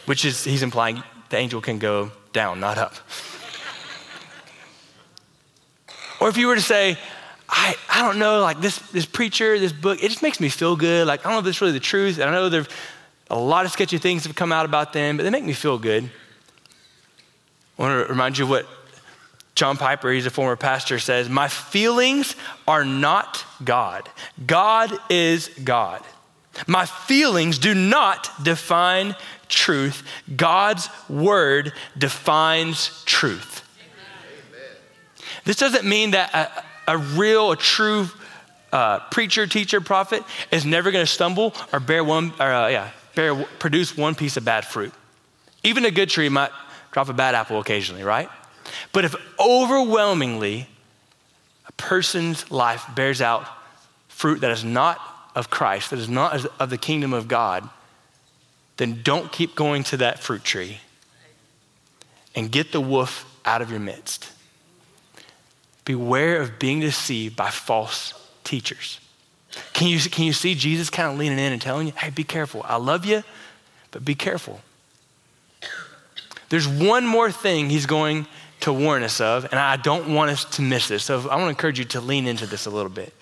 Which 0.06 0.24
is, 0.24 0.44
he's 0.44 0.62
implying 0.62 1.02
the 1.28 1.36
angel 1.36 1.60
can 1.60 1.78
go 1.78 2.10
down, 2.32 2.58
not 2.58 2.78
up. 2.78 2.94
or 6.22 6.30
if 6.30 6.38
you 6.38 6.46
were 6.46 6.54
to 6.54 6.62
say, 6.62 6.96
I, 7.48 7.76
I 7.88 8.02
don't 8.02 8.18
know, 8.18 8.40
like 8.40 8.60
this, 8.60 8.78
this 8.90 9.06
preacher, 9.06 9.58
this 9.58 9.72
book, 9.72 10.02
it 10.02 10.08
just 10.08 10.22
makes 10.22 10.40
me 10.40 10.48
feel 10.48 10.76
good. 10.76 11.06
Like, 11.06 11.20
I 11.20 11.30
don't 11.30 11.42
know 11.42 11.48
if 11.48 11.54
is 11.54 11.60
really 11.60 11.72
the 11.72 11.80
truth. 11.80 12.18
And 12.18 12.28
I 12.28 12.32
know 12.32 12.48
there's 12.48 12.68
a 13.30 13.38
lot 13.38 13.64
of 13.64 13.72
sketchy 13.72 13.98
things 13.98 14.24
have 14.24 14.34
come 14.34 14.52
out 14.52 14.64
about 14.64 14.92
them, 14.92 15.16
but 15.16 15.22
they 15.22 15.30
make 15.30 15.44
me 15.44 15.52
feel 15.52 15.78
good. 15.78 16.10
I 17.78 17.82
want 17.82 18.06
to 18.06 18.12
remind 18.12 18.38
you 18.38 18.46
what 18.46 18.66
John 19.54 19.76
Piper, 19.76 20.10
he's 20.10 20.26
a 20.26 20.30
former 20.30 20.56
pastor, 20.56 20.98
says 20.98 21.28
My 21.28 21.48
feelings 21.48 22.36
are 22.66 22.84
not 22.84 23.44
God, 23.64 24.08
God 24.46 24.92
is 25.10 25.48
God. 25.62 26.02
My 26.66 26.86
feelings 26.86 27.58
do 27.58 27.74
not 27.74 28.30
define 28.42 29.14
truth, 29.48 30.02
God's 30.36 30.88
word 31.08 31.72
defines 31.98 33.04
truth. 33.04 33.62
Amen. 33.78 34.76
This 35.44 35.56
doesn't 35.56 35.86
mean 35.86 36.12
that. 36.12 36.64
A 36.86 36.98
real, 36.98 37.52
a 37.52 37.56
true 37.56 38.08
uh, 38.72 39.00
preacher, 39.10 39.46
teacher, 39.46 39.80
prophet 39.80 40.22
is 40.50 40.64
never 40.64 40.90
going 40.90 41.04
to 41.04 41.10
stumble 41.10 41.54
or 41.72 41.80
bear 41.80 42.04
one, 42.04 42.32
or 42.38 42.52
uh, 42.52 42.68
yeah, 42.68 42.90
bear, 43.14 43.34
produce 43.58 43.96
one 43.96 44.14
piece 44.14 44.36
of 44.36 44.44
bad 44.44 44.64
fruit. 44.64 44.92
Even 45.64 45.84
a 45.84 45.90
good 45.90 46.08
tree 46.08 46.28
might 46.28 46.50
drop 46.92 47.08
a 47.08 47.12
bad 47.12 47.34
apple 47.34 47.60
occasionally, 47.60 48.02
right? 48.02 48.28
But 48.92 49.04
if 49.04 49.14
overwhelmingly 49.38 50.68
a 51.66 51.72
person's 51.72 52.50
life 52.50 52.84
bears 52.94 53.20
out 53.20 53.46
fruit 54.08 54.40
that 54.40 54.50
is 54.50 54.64
not 54.64 55.00
of 55.34 55.50
Christ, 55.50 55.90
that 55.90 55.98
is 55.98 56.08
not 56.08 56.46
of 56.58 56.70
the 56.70 56.78
kingdom 56.78 57.12
of 57.12 57.28
God, 57.28 57.68
then 58.76 59.00
don't 59.02 59.30
keep 59.32 59.54
going 59.54 59.84
to 59.84 59.98
that 59.98 60.18
fruit 60.18 60.44
tree 60.44 60.80
and 62.34 62.50
get 62.50 62.72
the 62.72 62.80
wolf 62.80 63.24
out 63.44 63.62
of 63.62 63.70
your 63.70 63.80
midst. 63.80 64.30
Beware 65.86 66.42
of 66.42 66.58
being 66.58 66.80
deceived 66.80 67.36
by 67.36 67.48
false 67.48 68.12
teachers. 68.44 69.00
Can 69.72 69.88
you, 69.88 69.98
can 69.98 70.24
you 70.24 70.34
see 70.34 70.54
Jesus 70.54 70.90
kind 70.90 71.10
of 71.10 71.18
leaning 71.18 71.38
in 71.38 71.52
and 71.52 71.62
telling 71.62 71.86
you, 71.86 71.94
hey, 71.96 72.10
be 72.10 72.24
careful. 72.24 72.62
I 72.64 72.76
love 72.76 73.06
you, 73.06 73.22
but 73.92 74.04
be 74.04 74.14
careful. 74.14 74.60
There's 76.50 76.68
one 76.68 77.06
more 77.06 77.30
thing 77.30 77.70
he's 77.70 77.86
going 77.86 78.26
to 78.60 78.72
warn 78.72 79.02
us 79.02 79.20
of, 79.20 79.44
and 79.44 79.54
I 79.54 79.76
don't 79.76 80.12
want 80.14 80.30
us 80.30 80.44
to 80.56 80.62
miss 80.62 80.88
this. 80.88 81.04
So 81.04 81.20
I 81.20 81.36
want 81.36 81.44
to 81.44 81.48
encourage 81.48 81.78
you 81.78 81.84
to 81.86 82.00
lean 82.00 82.26
into 82.26 82.46
this 82.46 82.66
a 82.66 82.70
little 82.70 82.90
bit. 82.90 83.14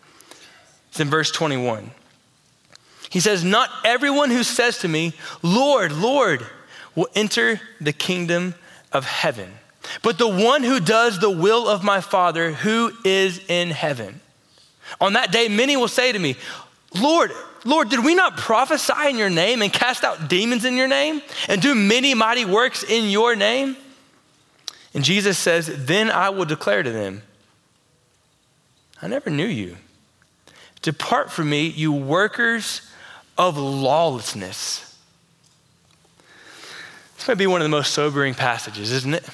It's 0.88 1.00
in 1.00 1.09
verse 1.09 1.31
21. 1.31 1.90
He 3.11 3.20
says, 3.20 3.44
Not 3.44 3.70
everyone 3.85 4.31
who 4.31 4.42
says 4.42 4.79
to 4.79 4.88
me, 4.88 5.12
Lord, 5.42 5.92
Lord, 5.92 6.44
will 6.94 7.09
enter 7.14 7.61
the 7.81 7.92
kingdom 7.92 8.55
of 8.92 9.05
heaven 9.05 9.53
but 10.02 10.18
the 10.18 10.28
one 10.28 10.62
who 10.62 10.80
does 10.80 11.18
the 11.18 11.30
will 11.30 11.68
of 11.68 11.82
my 11.82 12.00
Father 12.00 12.52
who 12.52 12.92
is 13.04 13.40
in 13.48 13.70
heaven. 13.70 14.20
On 15.00 15.14
that 15.14 15.32
day, 15.32 15.48
many 15.48 15.76
will 15.76 15.88
say 15.88 16.12
to 16.12 16.18
me, 16.18 16.36
Lord, 17.00 17.32
Lord, 17.64 17.88
did 17.88 18.04
we 18.04 18.14
not 18.14 18.36
prophesy 18.36 19.08
in 19.08 19.16
your 19.16 19.30
name 19.30 19.62
and 19.62 19.72
cast 19.72 20.04
out 20.04 20.28
demons 20.28 20.64
in 20.64 20.76
your 20.76 20.88
name 20.88 21.22
and 21.48 21.62
do 21.62 21.74
many 21.74 22.14
mighty 22.14 22.44
works 22.44 22.82
in 22.82 23.10
your 23.10 23.34
name? 23.34 23.76
And 24.92 25.02
Jesus 25.02 25.38
says, 25.38 25.86
Then 25.86 26.10
I 26.10 26.28
will 26.30 26.44
declare 26.44 26.82
to 26.82 26.90
them, 26.90 27.22
I 29.00 29.08
never 29.08 29.30
knew 29.30 29.46
you. 29.46 29.76
Depart 30.82 31.30
from 31.30 31.48
me, 31.48 31.66
you 31.66 31.92
workers 31.92 32.82
of 33.38 33.56
lawlessness. 33.56 34.94
This 37.16 37.26
might 37.26 37.38
be 37.38 37.46
one 37.46 37.62
of 37.62 37.64
the 37.64 37.70
most 37.70 37.94
sobering 37.94 38.34
passages, 38.34 38.92
isn't 38.92 39.14
it? 39.14 39.24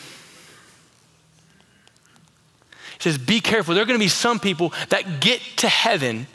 Says, 3.00 3.18
Be 3.18 3.40
careful. 3.40 3.74
There 3.74 3.82
are 3.82 3.86
going 3.86 3.98
to 3.98 4.04
be 4.04 4.08
some 4.08 4.38
people 4.38 4.72
that 4.90 5.20
get 5.20 5.40
to 5.58 5.68
heaven. 5.68 6.26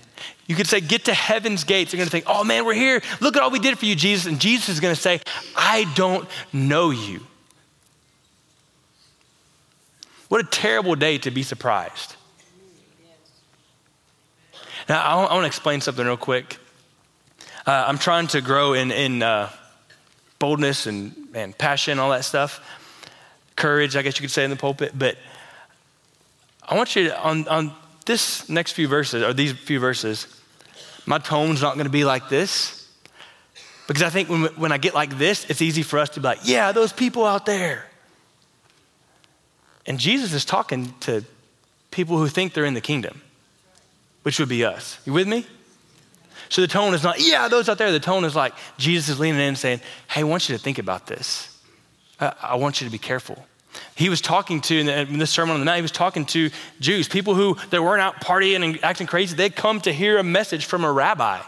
You 0.47 0.55
could 0.55 0.67
say, 0.67 0.81
Get 0.81 1.05
to 1.05 1.13
heaven's 1.13 1.63
gates. 1.63 1.91
They're 1.91 1.97
going 1.97 2.07
to 2.07 2.11
think, 2.11 2.25
Oh 2.27 2.43
man, 2.43 2.65
we're 2.65 2.73
here. 2.73 3.01
Look 3.21 3.37
at 3.37 3.43
all 3.43 3.51
we 3.51 3.59
did 3.59 3.77
for 3.77 3.85
you, 3.85 3.95
Jesus. 3.95 4.25
And 4.25 4.39
Jesus 4.39 4.69
is 4.69 4.79
going 4.79 4.93
to 4.93 4.99
say, 4.99 5.21
I 5.55 5.91
don't 5.95 6.27
know 6.51 6.89
you. 6.89 7.21
What 10.27 10.41
a 10.41 10.47
terrible 10.47 10.95
day 10.95 11.19
to 11.19 11.31
be 11.31 11.43
surprised. 11.43 12.15
Now, 14.89 15.01
I 15.03 15.33
want 15.33 15.43
to 15.43 15.47
explain 15.47 15.81
something 15.81 16.05
real 16.05 16.17
quick. 16.17 16.57
Uh, 17.65 17.85
I'm 17.87 17.97
trying 17.97 18.27
to 18.27 18.41
grow 18.41 18.73
in, 18.73 18.91
in 18.91 19.23
uh, 19.23 19.49
boldness 20.37 20.85
and, 20.85 21.15
and 21.33 21.57
passion, 21.57 21.97
all 21.97 22.11
that 22.11 22.23
stuff. 22.23 22.59
Courage, 23.55 23.95
I 23.95 24.03
guess 24.03 24.17
you 24.17 24.21
could 24.21 24.31
say 24.31 24.43
in 24.43 24.51
the 24.51 24.55
pulpit. 24.55 24.91
But 24.97 25.17
I 26.67 26.75
want 26.75 26.95
you 26.95 27.09
to, 27.09 27.19
on, 27.21 27.47
on 27.47 27.71
this 28.05 28.49
next 28.49 28.73
few 28.73 28.87
verses, 28.87 29.23
or 29.23 29.33
these 29.33 29.51
few 29.51 29.79
verses, 29.79 30.27
my 31.05 31.19
tone's 31.19 31.61
not 31.61 31.75
going 31.75 31.85
to 31.85 31.91
be 31.91 32.05
like 32.05 32.29
this. 32.29 32.89
Because 33.87 34.01
I 34.01 34.09
think 34.09 34.29
when, 34.29 34.45
when 34.55 34.71
I 34.71 34.77
get 34.77 34.95
like 34.95 35.17
this, 35.17 35.47
it's 35.49 35.61
easy 35.61 35.83
for 35.83 35.99
us 35.99 36.09
to 36.09 36.19
be 36.19 36.25
like, 36.25 36.39
yeah, 36.43 36.71
those 36.71 36.91
people 36.91 37.25
out 37.25 37.45
there. 37.45 37.85
And 39.85 39.99
Jesus 39.99 40.33
is 40.33 40.43
talking 40.43 40.93
to 41.01 41.23
people 41.91 42.17
who 42.17 42.27
think 42.27 42.53
they're 42.53 42.65
in 42.65 42.73
the 42.73 42.81
kingdom, 42.81 43.21
which 44.23 44.39
would 44.39 44.49
be 44.49 44.65
us. 44.65 44.97
You 45.05 45.13
with 45.13 45.27
me? 45.27 45.45
So 46.49 46.61
the 46.61 46.67
tone 46.67 46.93
is 46.93 47.03
not, 47.03 47.19
yeah, 47.19 47.47
those 47.47 47.69
out 47.69 47.77
there. 47.77 47.91
The 47.91 47.99
tone 47.99 48.25
is 48.25 48.35
like 48.35 48.53
Jesus 48.77 49.09
is 49.09 49.19
leaning 49.19 49.39
in 49.39 49.49
and 49.49 49.57
saying, 49.57 49.81
hey, 50.07 50.21
I 50.21 50.23
want 50.23 50.49
you 50.49 50.57
to 50.57 50.61
think 50.61 50.79
about 50.79 51.05
this. 51.05 51.55
I, 52.19 52.33
I 52.41 52.55
want 52.55 52.81
you 52.81 52.87
to 52.87 52.91
be 52.91 52.97
careful. 52.97 53.45
He 53.95 54.09
was 54.09 54.21
talking 54.21 54.61
to, 54.61 54.77
in 54.77 55.19
this 55.19 55.31
Sermon 55.31 55.53
on 55.53 55.59
the 55.59 55.65
night, 55.65 55.77
he 55.77 55.81
was 55.81 55.91
talking 55.91 56.25
to 56.27 56.49
Jews, 56.79 57.07
people 57.07 57.35
who 57.35 57.57
they 57.69 57.79
weren't 57.79 58.01
out 58.01 58.21
partying 58.21 58.63
and 58.63 58.83
acting 58.83 59.07
crazy. 59.07 59.35
They'd 59.35 59.55
come 59.55 59.79
to 59.81 59.93
hear 59.93 60.17
a 60.17 60.23
message 60.23 60.65
from 60.65 60.83
a 60.83 60.91
rabbi. 60.91 61.41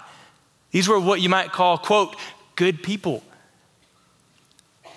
These 0.72 0.88
were 0.88 1.00
what 1.00 1.22
you 1.22 1.30
might 1.30 1.52
call, 1.52 1.78
quote, 1.78 2.16
good 2.56 2.84
people. 2.84 3.24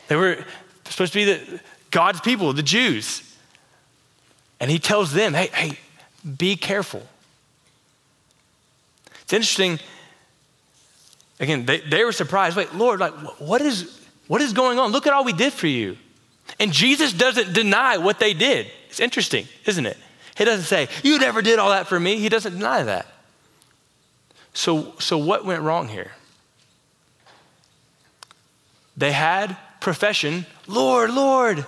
They 0.09 0.17
were 0.17 0.45
supposed 0.85 1.13
to 1.13 1.19
be 1.19 1.25
the, 1.25 1.61
God's 1.91 2.21
people, 2.21 2.53
the 2.53 2.63
Jews. 2.63 3.23
And 4.59 4.71
he 4.71 4.79
tells 4.79 5.13
them, 5.13 5.35
hey, 5.35 5.49
hey, 5.53 5.79
be 6.39 6.57
careful. 6.57 7.03
It's 9.23 9.33
interesting. 9.33 9.79
Again, 11.39 11.65
they, 11.65 11.81
they 11.81 12.05
were 12.05 12.13
surprised. 12.13 12.57
Wait, 12.57 12.75
Lord, 12.75 13.01
like, 13.01 13.15
what 13.41 13.61
is, 13.61 14.01
what 14.27 14.41
is 14.41 14.53
going 14.53 14.79
on? 14.79 14.91
Look 14.93 15.07
at 15.07 15.13
all 15.13 15.25
we 15.25 15.33
did 15.33 15.53
for 15.53 15.69
you. 15.69 15.97
And 16.59 16.73
Jesus 16.73 17.13
doesn't 17.13 17.53
deny 17.53 17.99
what 17.99 18.19
they 18.19 18.35
did. 18.35 18.71
It's 18.89 19.01
interesting, 19.01 19.47
isn't 19.67 19.87
it? 19.87 19.97
He 20.37 20.45
doesn't 20.45 20.65
say, 20.65 20.89
You 21.03 21.19
never 21.19 21.43
did 21.43 21.59
all 21.59 21.71
that 21.71 21.87
for 21.87 21.99
me. 21.99 22.17
He 22.17 22.29
doesn't 22.29 22.55
deny 22.55 22.83
that. 22.83 23.07
So, 24.53 24.95
so 24.99 25.19
what 25.19 25.45
went 25.45 25.63
wrong 25.63 25.89
here? 25.89 26.13
They 28.97 29.13
had 29.13 29.57
profession, 29.81 30.47
Lord, 30.67 31.11
Lord. 31.11 31.65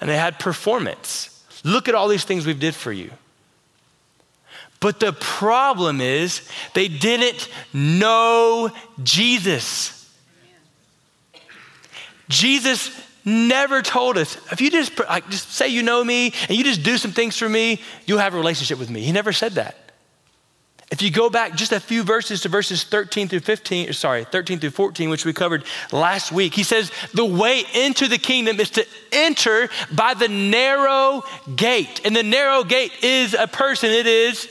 And 0.00 0.08
they 0.08 0.16
had 0.16 0.38
performance. 0.38 1.44
Look 1.64 1.88
at 1.88 1.94
all 1.94 2.08
these 2.08 2.24
things 2.24 2.46
we've 2.46 2.60
did 2.60 2.74
for 2.74 2.92
you. 2.92 3.10
But 4.80 5.00
the 5.00 5.12
problem 5.12 6.00
is 6.00 6.48
they 6.74 6.88
didn't 6.88 7.48
know 7.72 8.70
Jesus. 9.02 9.94
Jesus 12.28 12.90
never 13.28 13.82
told 13.82 14.18
us, 14.18 14.36
if 14.50 14.60
you 14.60 14.70
just, 14.70 14.98
like, 14.98 15.28
just 15.28 15.52
say 15.52 15.68
you 15.68 15.82
know 15.82 16.02
me 16.02 16.32
and 16.48 16.56
you 16.56 16.64
just 16.64 16.82
do 16.82 16.98
some 16.98 17.12
things 17.12 17.36
for 17.36 17.48
me, 17.48 17.80
you'll 18.06 18.18
have 18.18 18.34
a 18.34 18.36
relationship 18.36 18.78
with 18.78 18.90
me. 18.90 19.02
He 19.02 19.12
never 19.12 19.32
said 19.32 19.52
that. 19.52 19.76
If 20.90 21.02
you 21.02 21.10
go 21.10 21.28
back 21.28 21.54
just 21.54 21.72
a 21.72 21.80
few 21.80 22.02
verses 22.02 22.40
to 22.42 22.48
verses 22.48 22.82
13 22.82 23.28
through 23.28 23.40
15, 23.40 23.92
sorry, 23.92 24.24
13 24.24 24.58
through 24.58 24.70
14, 24.70 25.10
which 25.10 25.26
we 25.26 25.34
covered 25.34 25.64
last 25.92 26.32
week, 26.32 26.54
he 26.54 26.62
says, 26.62 26.90
The 27.12 27.26
way 27.26 27.64
into 27.74 28.08
the 28.08 28.16
kingdom 28.16 28.58
is 28.58 28.70
to 28.70 28.86
enter 29.12 29.68
by 29.92 30.14
the 30.14 30.28
narrow 30.28 31.24
gate. 31.54 32.00
And 32.06 32.16
the 32.16 32.22
narrow 32.22 32.64
gate 32.64 32.92
is 33.02 33.34
a 33.34 33.46
person, 33.46 33.90
it 33.90 34.06
is 34.06 34.48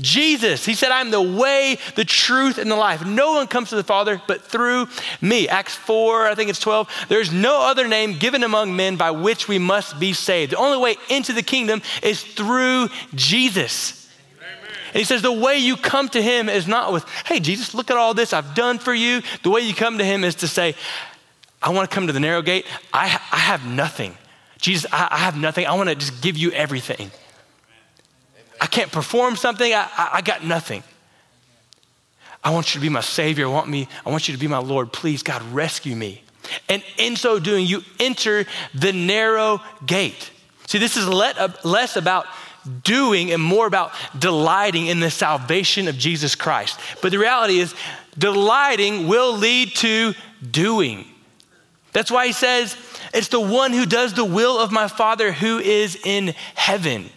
Jesus. 0.00 0.64
He 0.64 0.74
said, 0.74 0.90
I'm 0.90 1.10
the 1.10 1.20
way, 1.20 1.78
the 1.94 2.04
truth, 2.04 2.58
and 2.58 2.70
the 2.70 2.76
life. 2.76 3.04
No 3.04 3.32
one 3.32 3.46
comes 3.46 3.70
to 3.70 3.76
the 3.76 3.84
Father 3.84 4.20
but 4.26 4.42
through 4.42 4.88
me. 5.20 5.48
Acts 5.48 5.74
4, 5.74 6.26
I 6.26 6.34
think 6.34 6.50
it's 6.50 6.60
12. 6.60 7.06
There's 7.08 7.32
no 7.32 7.62
other 7.62 7.88
name 7.88 8.18
given 8.18 8.42
among 8.42 8.74
men 8.74 8.96
by 8.96 9.10
which 9.10 9.48
we 9.48 9.58
must 9.58 10.00
be 10.00 10.12
saved. 10.12 10.52
The 10.52 10.58
only 10.58 10.78
way 10.78 10.96
into 11.08 11.32
the 11.32 11.42
kingdom 11.42 11.82
is 12.02 12.22
through 12.22 12.88
Jesus. 13.14 14.08
And 14.92 14.96
he 14.98 15.04
says, 15.04 15.22
the 15.22 15.32
way 15.32 15.58
you 15.58 15.76
come 15.76 16.08
to 16.08 16.20
him 16.20 16.48
is 16.48 16.66
not 16.66 16.92
with, 16.92 17.04
hey, 17.26 17.38
Jesus, 17.38 17.74
look 17.74 17.90
at 17.90 17.96
all 17.96 18.12
this 18.12 18.32
I've 18.32 18.54
done 18.56 18.78
for 18.78 18.92
you. 18.92 19.22
The 19.44 19.50
way 19.50 19.60
you 19.60 19.72
come 19.72 19.98
to 19.98 20.04
him 20.04 20.24
is 20.24 20.36
to 20.36 20.48
say, 20.48 20.74
I 21.62 21.70
want 21.70 21.88
to 21.88 21.94
come 21.94 22.08
to 22.08 22.12
the 22.12 22.20
narrow 22.20 22.42
gate. 22.42 22.66
I, 22.92 23.04
I 23.30 23.38
have 23.38 23.64
nothing. 23.64 24.16
Jesus, 24.58 24.90
I, 24.92 25.08
I 25.10 25.18
have 25.18 25.36
nothing. 25.36 25.66
I 25.66 25.74
want 25.74 25.90
to 25.90 25.94
just 25.94 26.20
give 26.22 26.36
you 26.36 26.50
everything. 26.52 27.10
I 28.60 28.66
can't 28.66 28.92
perform 28.92 29.36
something. 29.36 29.72
I, 29.72 29.88
I, 29.96 30.10
I 30.14 30.20
got 30.20 30.44
nothing. 30.44 30.82
I 32.42 32.50
want 32.50 32.74
you 32.74 32.80
to 32.80 32.82
be 32.82 32.88
my 32.88 33.00
Savior. 33.00 33.46
I 33.46 33.50
want 33.50 33.68
me. 33.68 33.88
I 34.04 34.10
want 34.10 34.28
you 34.28 34.34
to 34.34 34.40
be 34.40 34.48
my 34.48 34.58
Lord. 34.58 34.92
Please, 34.92 35.22
God, 35.22 35.42
rescue 35.52 35.96
me. 35.96 36.22
And 36.68 36.82
in 36.96 37.16
so 37.16 37.38
doing, 37.38 37.66
you 37.66 37.82
enter 37.98 38.44
the 38.74 38.92
narrow 38.92 39.60
gate. 39.86 40.30
See, 40.66 40.78
this 40.78 40.96
is 40.96 41.06
uh, 41.06 41.52
less 41.64 41.96
about 41.96 42.26
doing 42.82 43.32
and 43.32 43.42
more 43.42 43.66
about 43.66 43.92
delighting 44.18 44.86
in 44.86 45.00
the 45.00 45.10
salvation 45.10 45.88
of 45.88 45.96
Jesus 45.96 46.34
Christ. 46.34 46.78
But 47.02 47.12
the 47.12 47.18
reality 47.18 47.58
is, 47.58 47.74
delighting 48.18 49.08
will 49.08 49.36
lead 49.36 49.74
to 49.76 50.14
doing. 50.48 51.06
That's 51.92 52.10
why 52.10 52.26
he 52.26 52.32
says, 52.32 52.76
It's 53.12 53.28
the 53.28 53.40
one 53.40 53.72
who 53.72 53.86
does 53.86 54.14
the 54.14 54.24
will 54.24 54.58
of 54.58 54.70
my 54.70 54.88
Father 54.88 55.32
who 55.32 55.58
is 55.58 55.98
in 56.04 56.34
heaven. 56.54 57.10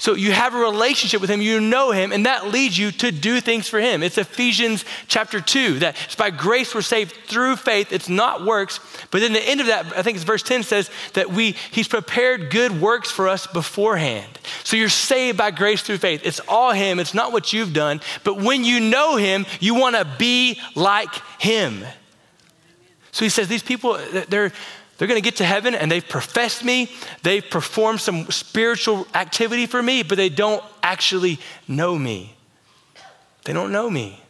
So 0.00 0.14
you 0.14 0.30
have 0.30 0.54
a 0.54 0.58
relationship 0.58 1.20
with 1.20 1.28
him, 1.28 1.40
you 1.40 1.58
know 1.60 1.90
him, 1.90 2.12
and 2.12 2.24
that 2.24 2.46
leads 2.46 2.78
you 2.78 2.92
to 2.92 3.10
do 3.10 3.40
things 3.40 3.66
for 3.66 3.80
him. 3.80 4.04
It's 4.04 4.16
Ephesians 4.16 4.84
chapter 5.08 5.40
2 5.40 5.80
that 5.80 5.96
it's 6.04 6.14
by 6.14 6.30
grace 6.30 6.72
we're 6.72 6.82
saved 6.82 7.12
through 7.26 7.56
faith. 7.56 7.92
It's 7.92 8.08
not 8.08 8.46
works. 8.46 8.78
But 9.10 9.22
then 9.22 9.32
the 9.32 9.42
end 9.42 9.60
of 9.60 9.66
that, 9.66 9.86
I 9.96 10.02
think 10.02 10.14
it's 10.14 10.24
verse 10.24 10.44
10 10.44 10.62
says 10.62 10.88
that 11.14 11.32
we 11.32 11.56
he's 11.72 11.88
prepared 11.88 12.50
good 12.50 12.80
works 12.80 13.10
for 13.10 13.26
us 13.26 13.48
beforehand. 13.48 14.38
So 14.62 14.76
you're 14.76 14.88
saved 14.88 15.36
by 15.36 15.50
grace 15.50 15.82
through 15.82 15.98
faith. 15.98 16.20
It's 16.22 16.40
all 16.46 16.70
him, 16.70 17.00
it's 17.00 17.14
not 17.14 17.32
what 17.32 17.52
you've 17.52 17.72
done. 17.72 18.00
But 18.22 18.40
when 18.40 18.64
you 18.64 18.78
know 18.78 19.16
him, 19.16 19.46
you 19.58 19.74
want 19.74 19.96
to 19.96 20.06
be 20.16 20.60
like 20.76 21.12
him. 21.40 21.84
So 23.10 23.24
he 23.24 23.30
says 23.30 23.48
these 23.48 23.64
people, 23.64 23.98
they're 24.28 24.52
they're 24.98 25.08
going 25.08 25.20
to 25.20 25.24
get 25.24 25.36
to 25.36 25.44
heaven 25.44 25.74
and 25.74 25.90
they've 25.90 26.06
professed 26.06 26.64
me, 26.64 26.90
they've 27.22 27.48
performed 27.48 28.00
some 28.00 28.30
spiritual 28.30 29.06
activity 29.14 29.66
for 29.66 29.80
me, 29.80 30.02
but 30.02 30.16
they 30.16 30.28
don't 30.28 30.62
actually 30.82 31.38
know 31.68 31.96
me. 31.96 32.34
They 33.44 33.52
don't 33.52 33.70
know 33.70 33.88
me. 33.88 34.20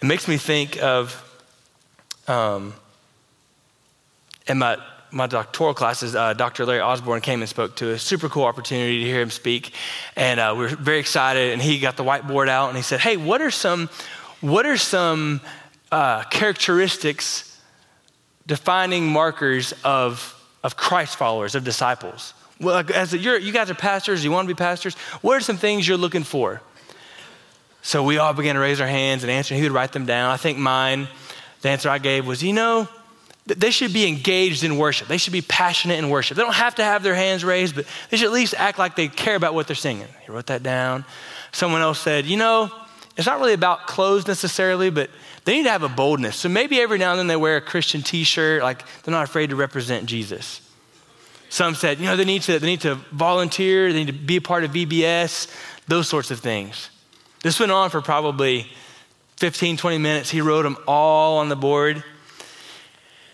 It 0.00 0.06
makes 0.06 0.28
me 0.28 0.36
think 0.36 0.80
of, 0.80 1.24
um, 2.28 2.72
in 4.46 4.58
my, 4.58 4.78
my 5.10 5.26
doctoral 5.26 5.74
classes, 5.74 6.14
uh, 6.14 6.34
Dr. 6.34 6.64
Larry 6.64 6.80
Osborne 6.80 7.20
came 7.20 7.40
and 7.40 7.48
spoke 7.48 7.74
to 7.76 7.94
us. 7.94 8.02
Super 8.02 8.28
cool 8.28 8.44
opportunity 8.44 9.00
to 9.00 9.04
hear 9.04 9.20
him 9.20 9.30
speak. 9.30 9.74
And 10.14 10.38
uh, 10.38 10.54
we 10.56 10.62
were 10.62 10.68
very 10.68 11.00
excited. 11.00 11.52
And 11.52 11.60
he 11.60 11.80
got 11.80 11.96
the 11.96 12.04
whiteboard 12.04 12.48
out 12.48 12.68
and 12.68 12.76
he 12.76 12.82
said, 12.82 13.00
Hey, 13.00 13.16
what 13.16 13.42
are 13.42 13.50
some, 13.50 13.90
what 14.40 14.66
are 14.66 14.76
some 14.76 15.40
uh, 15.90 16.22
characteristics 16.24 17.47
defining 18.48 19.06
markers 19.06 19.72
of, 19.84 20.34
of 20.64 20.76
Christ 20.76 21.16
followers, 21.16 21.54
of 21.54 21.62
disciples? 21.62 22.34
Well, 22.58 22.82
as 22.92 23.14
a, 23.14 23.18
you 23.18 23.52
guys 23.52 23.70
are 23.70 23.74
pastors, 23.74 24.24
you 24.24 24.32
want 24.32 24.48
to 24.48 24.52
be 24.52 24.58
pastors, 24.58 24.96
what 25.22 25.36
are 25.36 25.40
some 25.40 25.58
things 25.58 25.86
you're 25.86 25.96
looking 25.96 26.24
for? 26.24 26.60
So 27.82 28.02
we 28.02 28.18
all 28.18 28.32
began 28.32 28.56
to 28.56 28.60
raise 28.60 28.80
our 28.80 28.88
hands 28.88 29.22
and 29.22 29.30
answer. 29.30 29.54
He 29.54 29.62
would 29.62 29.70
write 29.70 29.92
them 29.92 30.06
down. 30.06 30.30
I 30.30 30.36
think 30.36 30.58
mine, 30.58 31.06
the 31.60 31.68
answer 31.68 31.88
I 31.88 31.98
gave 31.98 32.26
was, 32.26 32.42
you 32.42 32.52
know, 32.52 32.88
they 33.46 33.70
should 33.70 33.92
be 33.92 34.06
engaged 34.06 34.64
in 34.64 34.76
worship. 34.76 35.08
They 35.08 35.16
should 35.16 35.32
be 35.32 35.40
passionate 35.40 35.98
in 35.98 36.10
worship. 36.10 36.36
They 36.36 36.42
don't 36.42 36.54
have 36.54 36.74
to 36.76 36.84
have 36.84 37.02
their 37.02 37.14
hands 37.14 37.44
raised, 37.44 37.74
but 37.76 37.86
they 38.10 38.16
should 38.16 38.26
at 38.26 38.32
least 38.32 38.54
act 38.58 38.78
like 38.78 38.96
they 38.96 39.08
care 39.08 39.36
about 39.36 39.54
what 39.54 39.66
they're 39.66 39.76
singing. 39.76 40.08
He 40.26 40.32
wrote 40.32 40.46
that 40.46 40.62
down. 40.62 41.04
Someone 41.52 41.80
else 41.80 41.98
said, 41.98 42.26
you 42.26 42.36
know, 42.36 42.70
it's 43.16 43.26
not 43.26 43.40
really 43.40 43.54
about 43.54 43.86
clothes 43.86 44.26
necessarily, 44.26 44.90
but 44.90 45.10
they 45.48 45.56
need 45.56 45.62
to 45.62 45.70
have 45.70 45.82
a 45.82 45.88
boldness. 45.88 46.36
So 46.36 46.50
maybe 46.50 46.78
every 46.78 46.98
now 46.98 47.12
and 47.12 47.20
then 47.20 47.26
they 47.26 47.34
wear 47.34 47.56
a 47.56 47.62
Christian 47.62 48.02
t 48.02 48.22
shirt, 48.22 48.62
like 48.62 48.82
they're 49.02 49.12
not 49.12 49.24
afraid 49.24 49.48
to 49.48 49.56
represent 49.56 50.04
Jesus. 50.04 50.60
Some 51.48 51.74
said, 51.74 51.98
you 51.98 52.04
know, 52.04 52.16
they 52.16 52.26
need, 52.26 52.42
to, 52.42 52.58
they 52.58 52.66
need 52.66 52.82
to 52.82 52.96
volunteer, 53.12 53.90
they 53.90 54.04
need 54.04 54.08
to 54.08 54.12
be 54.12 54.36
a 54.36 54.42
part 54.42 54.64
of 54.64 54.72
VBS, 54.72 55.50
those 55.86 56.06
sorts 56.06 56.30
of 56.30 56.40
things. 56.40 56.90
This 57.42 57.58
went 57.58 57.72
on 57.72 57.88
for 57.88 58.02
probably 58.02 58.70
15, 59.38 59.78
20 59.78 59.96
minutes. 59.96 60.28
He 60.28 60.42
wrote 60.42 60.64
them 60.64 60.76
all 60.86 61.38
on 61.38 61.48
the 61.48 61.56
board. 61.56 62.04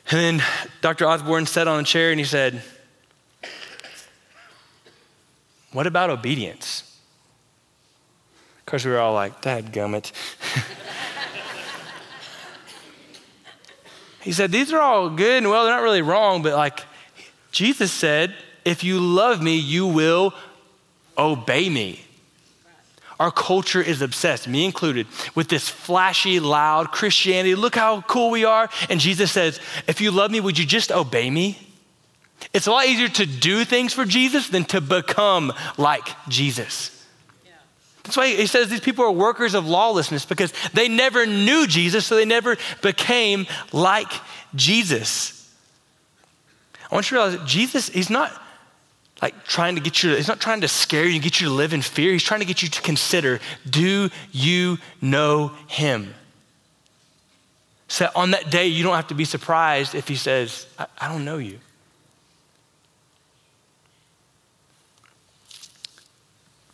And 0.08 0.40
then 0.40 0.46
Dr. 0.82 1.08
Osborne 1.08 1.46
sat 1.46 1.66
on 1.66 1.80
a 1.80 1.84
chair 1.84 2.12
and 2.12 2.20
he 2.20 2.24
said, 2.24 2.62
What 5.72 5.88
about 5.88 6.10
obedience? 6.10 6.96
Of 8.60 8.66
course, 8.66 8.84
we 8.84 8.92
were 8.92 9.00
all 9.00 9.14
like, 9.14 9.42
Dad 9.42 9.72
gummit. 9.72 10.12
He 14.24 14.32
said, 14.32 14.50
These 14.50 14.72
are 14.72 14.80
all 14.80 15.10
good 15.10 15.38
and 15.44 15.50
well, 15.50 15.64
they're 15.64 15.74
not 15.74 15.82
really 15.82 16.02
wrong, 16.02 16.42
but 16.42 16.54
like 16.54 16.80
Jesus 17.52 17.92
said, 17.92 18.34
if 18.64 18.82
you 18.82 18.98
love 18.98 19.42
me, 19.42 19.56
you 19.56 19.86
will 19.86 20.32
obey 21.16 21.68
me. 21.68 22.00
Our 23.20 23.30
culture 23.30 23.80
is 23.80 24.02
obsessed, 24.02 24.48
me 24.48 24.64
included, 24.64 25.06
with 25.34 25.48
this 25.48 25.68
flashy, 25.68 26.40
loud 26.40 26.90
Christianity. 26.90 27.54
Look 27.54 27.76
how 27.76 28.00
cool 28.02 28.30
we 28.30 28.44
are. 28.44 28.68
And 28.88 28.98
Jesus 28.98 29.30
says, 29.30 29.60
If 29.86 30.00
you 30.00 30.10
love 30.10 30.30
me, 30.30 30.40
would 30.40 30.58
you 30.58 30.66
just 30.66 30.90
obey 30.90 31.30
me? 31.30 31.58
It's 32.52 32.66
a 32.66 32.70
lot 32.70 32.86
easier 32.86 33.08
to 33.08 33.26
do 33.26 33.64
things 33.64 33.92
for 33.92 34.04
Jesus 34.04 34.48
than 34.48 34.64
to 34.66 34.80
become 34.80 35.52
like 35.76 36.08
Jesus. 36.28 36.93
That's 38.04 38.16
why 38.18 38.28
he 38.28 38.46
says 38.46 38.68
these 38.68 38.80
people 38.80 39.04
are 39.04 39.10
workers 39.10 39.54
of 39.54 39.66
lawlessness 39.66 40.26
because 40.26 40.52
they 40.74 40.88
never 40.88 41.26
knew 41.26 41.66
Jesus, 41.66 42.06
so 42.06 42.14
they 42.14 42.26
never 42.26 42.56
became 42.82 43.46
like 43.72 44.12
Jesus. 44.54 45.50
I 46.90 46.94
want 46.94 47.10
you 47.10 47.16
to 47.16 47.24
realize 47.24 47.50
Jesus, 47.50 47.88
he's 47.88 48.10
not 48.10 48.30
like 49.22 49.44
trying 49.44 49.74
to 49.76 49.80
get 49.80 50.02
you, 50.02 50.14
he's 50.14 50.28
not 50.28 50.38
trying 50.38 50.60
to 50.60 50.68
scare 50.68 51.06
you 51.06 51.14
and 51.14 51.22
get 51.22 51.40
you 51.40 51.48
to 51.48 51.52
live 51.52 51.72
in 51.72 51.80
fear. 51.80 52.12
He's 52.12 52.22
trying 52.22 52.40
to 52.40 52.46
get 52.46 52.62
you 52.62 52.68
to 52.68 52.82
consider 52.82 53.40
do 53.68 54.10
you 54.32 54.78
know 55.00 55.52
him? 55.66 56.14
So 57.88 58.10
on 58.14 58.32
that 58.32 58.50
day, 58.50 58.66
you 58.66 58.82
don't 58.82 58.96
have 58.96 59.08
to 59.08 59.14
be 59.14 59.24
surprised 59.24 59.94
if 59.94 60.08
he 60.08 60.16
says, 60.16 60.66
I, 60.78 60.86
I 60.98 61.08
don't 61.08 61.24
know 61.24 61.38
you. 61.38 61.58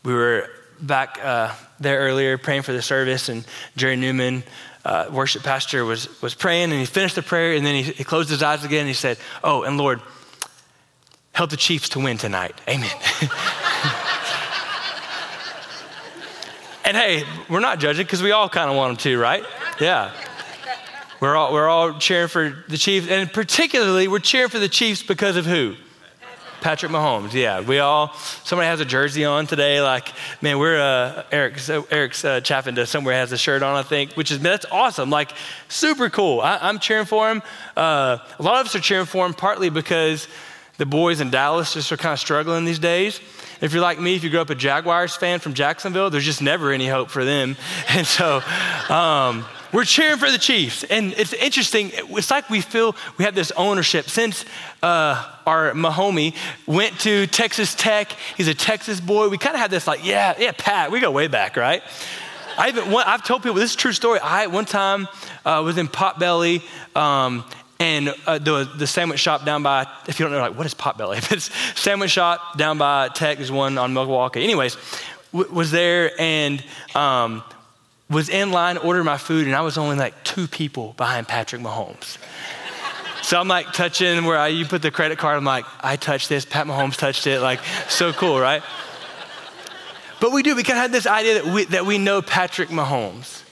We 0.02 0.14
were 0.14 0.50
back 0.82 1.18
uh, 1.22 1.54
there 1.78 1.98
earlier 2.00 2.38
praying 2.38 2.62
for 2.62 2.72
the 2.72 2.82
service, 2.82 3.28
and 3.28 3.44
Jerry 3.76 3.96
Newman, 3.96 4.42
uh, 4.84 5.08
worship 5.12 5.42
pastor, 5.42 5.84
was, 5.84 6.08
was 6.22 6.34
praying, 6.34 6.70
and 6.70 6.80
he 6.80 6.86
finished 6.86 7.14
the 7.14 7.22
prayer, 7.22 7.54
and 7.54 7.64
then 7.64 7.74
he, 7.74 7.82
he 7.82 8.04
closed 8.04 8.28
his 8.30 8.42
eyes 8.42 8.64
again, 8.64 8.80
and 8.80 8.88
he 8.88 8.94
said, 8.94 9.18
Oh, 9.44 9.62
and 9.62 9.76
Lord, 9.76 10.00
help 11.32 11.50
the 11.50 11.56
Chiefs 11.56 11.90
to 11.90 12.00
win 12.00 12.18
tonight. 12.18 12.60
Amen. 12.68 12.90
and 16.84 16.96
hey, 16.96 17.24
we're 17.48 17.60
not 17.60 17.78
judging 17.78 18.04
because 18.04 18.22
we 18.22 18.32
all 18.32 18.48
kind 18.48 18.70
of 18.70 18.76
want 18.76 18.90
them 18.90 18.96
to, 19.12 19.18
right? 19.18 19.44
Yeah. 19.80 20.12
We're 21.20 21.36
all, 21.36 21.52
we're 21.52 21.68
all 21.68 21.98
cheering 21.98 22.28
for 22.28 22.64
the 22.68 22.78
Chiefs, 22.78 23.08
and 23.08 23.30
particularly 23.30 24.08
we're 24.08 24.20
cheering 24.20 24.48
for 24.48 24.58
the 24.58 24.68
Chiefs 24.68 25.02
because 25.02 25.36
of 25.36 25.44
who? 25.44 25.76
Patrick 26.60 26.92
Mahomes. 26.92 27.32
Yeah, 27.32 27.60
we 27.60 27.78
all. 27.78 28.12
Somebody 28.44 28.68
has 28.68 28.80
a 28.80 28.84
jersey 28.84 29.24
on 29.24 29.46
today. 29.46 29.80
Like, 29.80 30.12
man, 30.40 30.58
we're 30.58 30.80
uh, 30.80 31.24
Eric. 31.32 31.58
So 31.58 31.86
Eric's 31.90 32.24
uh, 32.24 32.40
chapping 32.40 32.74
to 32.76 32.86
somewhere 32.86 33.14
has 33.14 33.32
a 33.32 33.38
shirt 33.38 33.62
on. 33.62 33.76
I 33.76 33.82
think, 33.82 34.12
which 34.14 34.30
is 34.30 34.40
that's 34.40 34.66
awesome. 34.70 35.10
Like, 35.10 35.32
super 35.68 36.10
cool. 36.10 36.40
I, 36.40 36.68
am 36.68 36.78
cheering 36.78 37.06
for 37.06 37.30
him. 37.30 37.42
Uh, 37.76 38.18
a 38.38 38.42
lot 38.42 38.60
of 38.60 38.66
us 38.66 38.74
are 38.74 38.80
cheering 38.80 39.06
for 39.06 39.26
him 39.26 39.34
partly 39.34 39.70
because 39.70 40.28
the 40.78 40.86
boys 40.86 41.20
in 41.20 41.30
Dallas 41.30 41.74
just 41.74 41.92
are 41.92 41.96
kind 41.96 42.12
of 42.12 42.20
struggling 42.20 42.64
these 42.64 42.78
days. 42.78 43.20
If 43.60 43.72
you're 43.72 43.82
like 43.82 44.00
me, 44.00 44.16
if 44.16 44.24
you 44.24 44.30
grew 44.30 44.40
up 44.40 44.50
a 44.50 44.54
Jaguars 44.54 45.14
fan 45.14 45.38
from 45.38 45.54
Jacksonville, 45.54 46.08
there's 46.10 46.24
just 46.24 46.40
never 46.40 46.72
any 46.72 46.88
hope 46.88 47.10
for 47.10 47.24
them. 47.24 47.56
And 47.88 48.06
so. 48.06 48.42
Um, 48.88 49.44
we're 49.72 49.84
cheering 49.84 50.18
for 50.18 50.30
the 50.30 50.38
Chiefs. 50.38 50.84
And 50.84 51.12
it's 51.16 51.32
interesting. 51.32 51.90
It's 51.94 52.30
like 52.30 52.50
we 52.50 52.60
feel 52.60 52.96
we 53.18 53.24
have 53.24 53.34
this 53.34 53.50
ownership. 53.52 54.08
Since 54.08 54.44
uh, 54.82 55.32
our 55.46 55.72
Mahomie 55.72 56.34
went 56.66 56.98
to 57.00 57.26
Texas 57.26 57.74
Tech, 57.74 58.12
he's 58.36 58.48
a 58.48 58.54
Texas 58.54 59.00
boy. 59.00 59.28
We 59.28 59.38
kind 59.38 59.54
of 59.54 59.60
have 59.60 59.70
this 59.70 59.86
like, 59.86 60.04
yeah, 60.04 60.34
yeah, 60.38 60.52
Pat, 60.56 60.90
we 60.90 61.00
go 61.00 61.10
way 61.10 61.28
back, 61.28 61.56
right? 61.56 61.82
I 62.58 62.68
even, 62.68 62.94
I've 62.94 63.24
told 63.24 63.42
people, 63.42 63.56
this 63.56 63.70
is 63.70 63.76
true 63.76 63.92
story. 63.92 64.18
I, 64.20 64.46
one 64.48 64.66
time, 64.66 65.08
uh, 65.44 65.62
was 65.64 65.78
in 65.78 65.88
Potbelly, 65.88 66.62
um, 66.94 67.44
and 67.78 68.14
uh, 68.26 68.38
the, 68.38 68.70
the 68.76 68.86
sandwich 68.86 69.20
shop 69.20 69.46
down 69.46 69.62
by, 69.62 69.86
if 70.06 70.20
you 70.20 70.26
don't 70.26 70.32
know, 70.32 70.40
like, 70.40 70.56
what 70.56 70.66
is 70.66 70.74
Potbelly? 70.74 71.16
It's 71.32 71.50
sandwich 71.80 72.10
shop 72.10 72.58
down 72.58 72.76
by 72.76 73.08
Tech, 73.08 73.38
there's 73.38 73.50
one 73.50 73.78
on 73.78 73.94
Milwaukee. 73.94 74.44
Anyways, 74.44 74.76
w- 75.32 75.50
was 75.50 75.70
there, 75.70 76.10
and 76.20 76.62
um, 76.94 77.42
was 78.10 78.28
in 78.28 78.50
line 78.50 78.76
ordering 78.76 79.06
my 79.06 79.16
food, 79.16 79.46
and 79.46 79.54
I 79.54 79.60
was 79.60 79.78
only 79.78 79.96
like 79.96 80.24
two 80.24 80.48
people 80.48 80.94
behind 80.96 81.28
Patrick 81.28 81.62
Mahomes. 81.62 82.18
so 83.22 83.38
I'm 83.40 83.48
like 83.48 83.72
touching 83.72 84.24
where 84.24 84.36
I, 84.36 84.48
you 84.48 84.66
put 84.66 84.82
the 84.82 84.90
credit 84.90 85.18
card. 85.18 85.36
I'm 85.36 85.44
like, 85.44 85.64
I 85.80 85.96
touched 85.96 86.28
this. 86.28 86.44
Pat 86.44 86.66
Mahomes 86.66 86.96
touched 86.96 87.26
it. 87.26 87.40
Like, 87.40 87.60
so 87.88 88.12
cool, 88.12 88.38
right? 88.38 88.62
But 90.20 90.32
we 90.32 90.42
do. 90.42 90.54
We 90.54 90.64
kind 90.64 90.78
of 90.78 90.82
have 90.82 90.92
this 90.92 91.06
idea 91.06 91.42
that 91.42 91.54
we, 91.54 91.64
that 91.66 91.86
we 91.86 91.98
know 91.98 92.20
Patrick 92.20 92.68
Mahomes. 92.68 93.42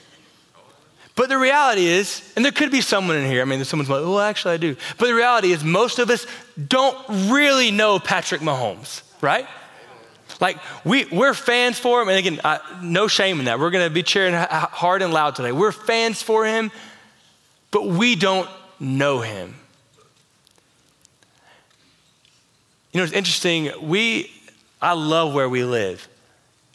But 1.14 1.28
the 1.28 1.38
reality 1.38 1.86
is, 1.86 2.32
and 2.36 2.44
there 2.44 2.52
could 2.52 2.70
be 2.70 2.80
someone 2.80 3.16
in 3.16 3.28
here, 3.28 3.42
I 3.42 3.44
mean, 3.44 3.64
someone's 3.64 3.90
like, 3.90 4.02
well, 4.02 4.20
actually, 4.20 4.54
I 4.54 4.56
do. 4.56 4.76
But 4.98 5.06
the 5.06 5.14
reality 5.14 5.50
is, 5.50 5.64
most 5.64 5.98
of 5.98 6.10
us 6.10 6.26
don't 6.68 6.96
really 7.28 7.72
know 7.72 7.98
Patrick 7.98 8.40
Mahomes, 8.40 9.02
right? 9.20 9.44
Like, 10.40 10.58
we, 10.84 11.06
we're 11.06 11.34
fans 11.34 11.78
for 11.78 12.00
him. 12.00 12.08
And 12.08 12.18
again, 12.18 12.40
I, 12.44 12.60
no 12.82 13.08
shame 13.08 13.40
in 13.40 13.46
that. 13.46 13.58
We're 13.58 13.70
going 13.70 13.86
to 13.86 13.92
be 13.92 14.02
cheering 14.02 14.34
hard 14.34 15.02
and 15.02 15.12
loud 15.12 15.34
today. 15.34 15.52
We're 15.52 15.72
fans 15.72 16.22
for 16.22 16.44
him, 16.46 16.70
but 17.70 17.86
we 17.86 18.14
don't 18.14 18.48
know 18.78 19.20
him. 19.20 19.54
You 22.92 23.00
know, 23.00 23.04
it's 23.04 23.12
interesting. 23.12 23.70
We, 23.82 24.30
I 24.80 24.92
love 24.92 25.34
where 25.34 25.48
we 25.48 25.64
live. 25.64 26.08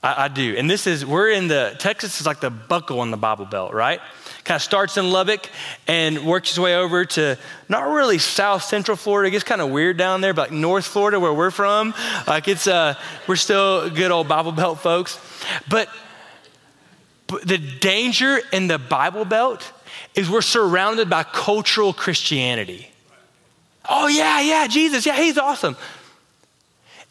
I, 0.04 0.26
I 0.26 0.28
do. 0.28 0.56
And 0.58 0.69
this 0.69 0.86
is, 0.86 1.06
we're 1.06 1.30
in 1.30 1.47
the, 1.47 1.76
Texas 1.80 2.19
is 2.19 2.28
like 2.28 2.41
the 2.41 2.49
buckle 2.49 2.99
on 2.99 3.12
the 3.12 3.17
Bible 3.17 3.45
Belt, 3.45 3.73
right? 3.73 4.02
Kind 4.43 4.58
of 4.58 4.62
starts 4.62 4.97
in 4.97 5.10
Lubbock 5.10 5.49
and 5.88 6.25
works 6.25 6.49
his 6.49 6.60
way 6.60 6.75
over 6.75 7.06
to 7.06 7.38
not 7.69 7.84
really 7.84 8.17
South 8.17 8.63
Central 8.63 8.97
Florida. 8.97 9.29
It 9.29 9.32
gets 9.32 9.43
kind 9.43 9.62
of 9.62 9.69
weird 9.69 9.97
down 9.97 10.21
there, 10.21 10.34
but 10.34 10.49
like 10.49 10.60
North 10.60 10.86
Florida, 10.86 11.19
where 11.19 11.34
we're 11.34 11.51
from. 11.51 11.93
Like 12.27 12.47
it's, 12.47 12.67
uh, 12.67 12.95
we're 13.27 13.38
still 13.38 13.89
good 13.89 14.12
old 14.12 14.27
Bible 14.27 14.51
Belt 14.51 14.79
folks. 14.79 15.19
But, 15.69 15.89
but 17.27 17.47
the 17.47 17.58
danger 17.58 18.39
in 18.51 18.67
the 18.67 18.77
Bible 18.77 19.25
Belt 19.25 19.71
is 20.15 20.29
we're 20.29 20.41
surrounded 20.41 21.10
by 21.10 21.23
cultural 21.23 21.93
Christianity. 21.93 22.89
Oh, 23.89 24.08
yeah, 24.08 24.41
yeah, 24.41 24.67
Jesus, 24.67 25.06
yeah, 25.06 25.17
he's 25.17 25.38
awesome. 25.38 25.75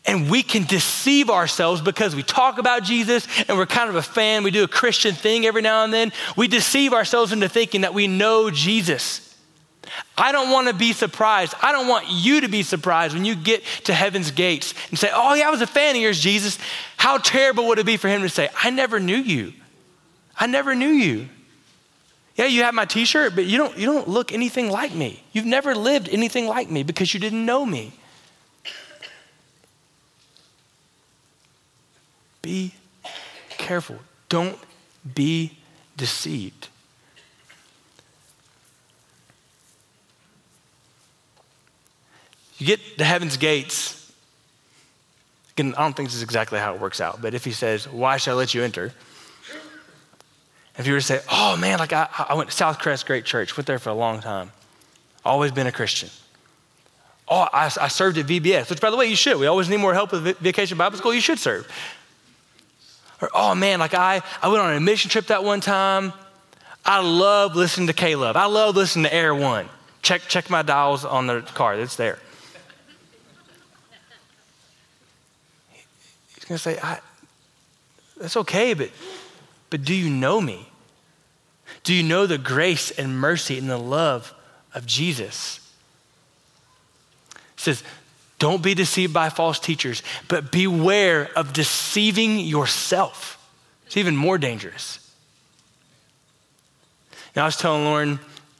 And 0.05 0.29
we 0.29 0.43
can 0.43 0.65
deceive 0.65 1.31
ourselves 1.31 1.81
because 1.81 2.17
we 2.17 2.25
talk 2.25 2.59
about 2.59 2.83
Jesus 2.83 3.27
and 3.49 3.57
we're 3.57 3.67
kind 3.67 3.89
of 3.89 3.95
a 3.95 4.03
fan. 4.03 4.43
We 4.43 4.51
do 4.51 4.65
a 4.65 4.69
Christian 4.69 5.15
thing 5.15 5.47
every 5.47 5.63
now 5.63 5.85
and 5.85 5.93
then. 5.93 6.13
We 6.37 6.49
deceive 6.49 6.93
ourselves 6.93 7.33
into 7.33 7.49
thinking 7.49 7.83
that 7.83 7.95
we 7.95 8.09
know 8.09 8.51
Jesus. 8.51 9.29
I 10.17 10.33
don't 10.33 10.51
want 10.51 10.69
to 10.69 10.75
be 10.75 10.93
surprised. 10.93 11.55
I 11.63 11.73
don't 11.73 11.87
want 11.87 12.07
you 12.09 12.41
to 12.41 12.49
be 12.49 12.63
surprised 12.63 13.15
when 13.15 13.25
you 13.25 13.35
get 13.35 13.63
to 13.85 13.95
heaven's 13.95 14.31
gates 14.31 14.75
and 14.91 14.99
say, 14.99 15.11
Oh, 15.13 15.35
yeah, 15.35 15.49
I 15.49 15.51
was 15.51 15.63
a 15.63 15.67
fan 15.67 15.95
of 15.95 16.03
yours, 16.03 16.21
Jesus. 16.21 16.59
How 16.97 17.19
terrible 17.19 17.69
would 17.69 17.79
it 17.79 17.87
be 17.87 17.97
for 17.97 18.09
him 18.09 18.23
to 18.23 18.29
say, 18.29 18.49
I 18.63 18.71
never 18.71 18.99
knew 18.99 19.17
you? 19.17 19.53
I 20.37 20.47
never 20.47 20.75
knew 20.75 20.89
you. 20.89 21.29
Yeah, 22.37 22.47
you 22.47 22.63
have 22.63 22.75
my 22.75 22.87
t 22.87 23.05
shirt, 23.05 23.35
but 23.35 23.45
you 23.45 23.59
don't, 23.59 23.77
you 23.77 23.87
don't 23.87 24.09
look 24.09 24.33
anything 24.33 24.71
like 24.71 24.95
me. 24.95 25.23
You've 25.33 25.47
never 25.47 25.75
lived 25.75 26.09
anything 26.09 26.47
like 26.47 26.71
me 26.71 26.83
because 26.83 27.13
you 27.13 27.21
didn't 27.21 27.45
know 27.45 27.67
me. 27.67 27.93
Be 32.43 32.75
careful. 33.51 33.99
Don't 34.29 34.59
be 35.15 35.57
deceived. 35.97 36.69
You 42.59 42.67
get 42.67 42.99
to 42.99 43.05
heaven's 43.05 43.37
gates. 43.37 44.13
Again, 45.53 45.75
I 45.77 45.83
don't 45.83 45.97
think 45.97 46.09
this 46.09 46.17
is 46.17 46.23
exactly 46.23 46.59
how 46.59 46.75
it 46.75 46.81
works 46.81 47.01
out, 47.01 47.21
but 47.21 47.35
if 47.35 47.45
he 47.45 47.53
says, 47.53 47.89
Why 47.89 48.17
shall 48.17 48.37
I 48.37 48.39
let 48.39 48.55
you 48.55 48.63
enter? 48.63 48.93
If 50.79 50.87
you 50.87 50.95
were 50.95 51.01
to 51.01 51.05
say, 51.05 51.21
Oh 51.31 51.57
man, 51.57 51.79
like 51.79 51.93
I, 51.93 52.09
I 52.29 52.35
went 52.35 52.51
to 52.51 52.65
Southcrest 52.65 53.05
Great 53.07 53.25
Church, 53.25 53.57
went 53.57 53.67
there 53.67 53.79
for 53.79 53.91
a 53.91 53.95
long 53.95 54.21
time, 54.21 54.53
always 55.25 55.53
been 55.53 55.67
a 55.67 55.73
Christian. 55.73 56.09
Oh, 57.29 57.49
I, 57.53 57.65
I 57.81 57.89
served 57.89 58.19
at 58.19 58.27
VBS, 58.27 58.71
which 58.71 58.81
by 58.81 58.91
the 58.91 58.97
way, 58.97 59.07
you 59.07 59.17
should. 59.17 59.39
We 59.39 59.47
always 59.47 59.69
need 59.69 59.79
more 59.79 59.95
help 59.95 60.13
with 60.13 60.39
Vacation 60.39 60.79
Bible 60.79 60.99
School. 60.99 61.15
You 61.15 61.21
should 61.21 61.39
serve. 61.39 61.71
Or, 63.23 63.31
oh 63.33 63.55
man, 63.55 63.79
like 63.79 63.95
I, 63.95 64.21
I 64.43 64.49
went 64.49 64.61
on 64.61 64.75
a 64.75 64.81
mission 64.81 65.09
trip 65.09 65.29
that 65.29 65.45
one 65.45 65.61
time. 65.61 66.13
I 66.85 67.01
love 67.01 67.55
listening 67.55 67.87
to 67.87 67.93
K-LOVE. 67.93 68.37
I 68.37 68.47
love 68.47 68.75
listening 68.75 69.05
to 69.05 69.15
Air 69.15 69.33
One. 69.33 69.69
Check, 70.03 70.23
check 70.23 70.51
my 70.51 70.63
dials 70.63 71.05
on 71.05 71.29
the 71.29 71.43
car, 71.43 71.75
it's 71.77 71.95
there. 71.95 72.19
He's 76.35 76.45
going 76.45 76.57
to 76.57 76.63
say, 76.63 76.81
That's 78.17 78.37
okay, 78.39 78.75
but, 78.75 78.91
but 79.71 79.85
do 79.85 79.95
you 79.95 80.11
know 80.11 80.41
me? 80.41 80.69
Do 81.85 81.95
you 81.95 82.03
know 82.03 82.27
the 82.27 82.39
grace 82.39 82.91
and 82.91 83.17
mercy 83.17 83.59
and 83.59 83.71
the 83.71 83.79
love 83.79 84.35
of 84.75 84.85
Jesus? 84.85 85.61
He 87.35 87.39
says, 87.63 87.85
don't 88.43 88.61
be 88.61 88.75
deceived 88.75 89.15
by 89.15 89.29
false 89.29 89.61
teachers, 89.61 90.03
but 90.27 90.51
beware 90.51 91.31
of 91.37 91.53
deceiving 91.53 92.41
yourself. 92.41 93.39
It's 93.87 93.97
even 93.97 94.17
more 94.17 94.37
dangerous. 94.37 94.99
Now, 97.37 97.43
I 97.43 97.47
was 97.47 97.57
telling 97.57 97.85
Lauren 97.85 98.19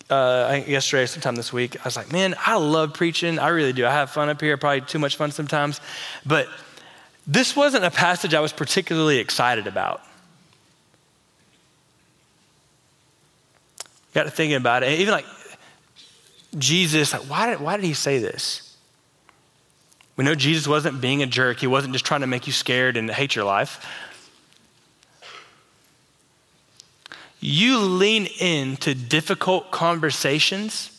uh, 0.09 0.61
yesterday, 0.69 1.07
sometime 1.07 1.35
this 1.35 1.53
week, 1.53 1.81
I 1.81 1.83
was 1.85 1.97
like, 1.97 2.13
man, 2.13 2.37
I 2.39 2.55
love 2.59 2.95
preaching. 2.95 3.41
I 3.41 3.49
really 3.49 3.73
do. 3.73 3.85
I 3.85 3.91
have 3.91 4.13
fun 4.13 4.29
up 4.29 4.41
here, 4.41 4.57
probably 4.57 4.83
too 4.83 5.01
much 5.01 5.17
fun 5.17 5.33
sometimes. 5.33 5.81
But 6.25 6.47
this 7.27 7.57
wasn't 7.57 7.85
a 7.85 7.91
passage 7.91 8.35
I 8.35 8.41
was 8.41 8.53
particularly 8.53 9.19
excited 9.19 9.67
about. 9.67 10.01
Got 14.15 14.25
to 14.25 14.31
thinking 14.31 14.55
about 14.55 14.85
it. 14.85 15.01
Even 15.01 15.11
like 15.11 15.27
Jesus, 16.57 17.13
like, 17.13 17.23
why 17.23 17.51
did, 17.51 17.61
why 17.61 17.75
did 17.77 17.85
he 17.85 17.95
say 17.95 18.21
this? 18.21 18.72
We 20.17 20.25
know 20.25 20.35
Jesus 20.35 20.69
wasn't 20.69 21.01
being 21.01 21.23
a 21.23 21.27
jerk, 21.27 21.61
he 21.61 21.67
wasn't 21.67 21.93
just 21.95 22.05
trying 22.05 22.21
to 22.21 22.27
make 22.27 22.47
you 22.47 22.53
scared 22.53 22.97
and 22.97 23.11
hate 23.11 23.35
your 23.35 23.45
life. 23.45 23.87
You 27.41 27.79
lean 27.79 28.27
into 28.39 28.95
difficult 28.95 29.71
conversations 29.73 30.93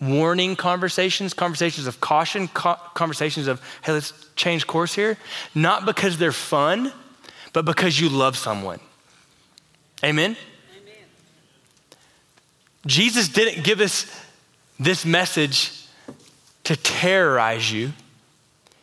warning 0.00 0.56
conversations, 0.56 1.34
conversations 1.34 1.86
of 1.86 2.00
caution, 2.00 2.48
conversations 2.48 3.46
of, 3.46 3.60
hey, 3.82 3.92
let's 3.92 4.12
change 4.34 4.66
course 4.66 4.94
here, 4.94 5.18
not 5.54 5.84
because 5.84 6.16
they're 6.18 6.32
fun, 6.32 6.92
but 7.52 7.64
because 7.64 8.00
you 8.00 8.08
love 8.08 8.36
someone. 8.36 8.80
Amen? 10.02 10.36
Amen? 10.80 10.94
Jesus 12.86 13.28
didn't 13.28 13.62
give 13.62 13.80
us 13.80 14.06
this 14.78 15.04
message 15.04 15.72
to 16.64 16.76
terrorize 16.76 17.70
you, 17.70 17.92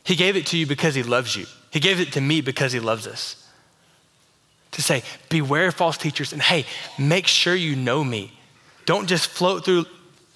He 0.08 0.16
gave 0.16 0.38
it 0.38 0.46
to 0.48 0.58
you 0.58 0.66
because 0.66 0.96
He 0.96 1.04
loves 1.04 1.36
you. 1.36 1.46
He 1.70 1.82
gave 1.82 2.00
it 2.00 2.14
to 2.14 2.22
me 2.22 2.40
because 2.40 2.72
He 2.72 2.80
loves 2.80 3.06
us. 3.08 3.46
To 4.72 4.82
say, 4.82 5.04
beware 5.28 5.70
false 5.70 5.98
teachers, 5.98 6.32
and 6.32 6.42
hey, 6.42 6.66
make 6.98 7.28
sure 7.28 7.54
you 7.54 7.76
know 7.76 8.06
me. 8.06 8.32
Don't 8.86 9.08
just 9.08 9.28
float 9.28 9.66
through 9.66 9.86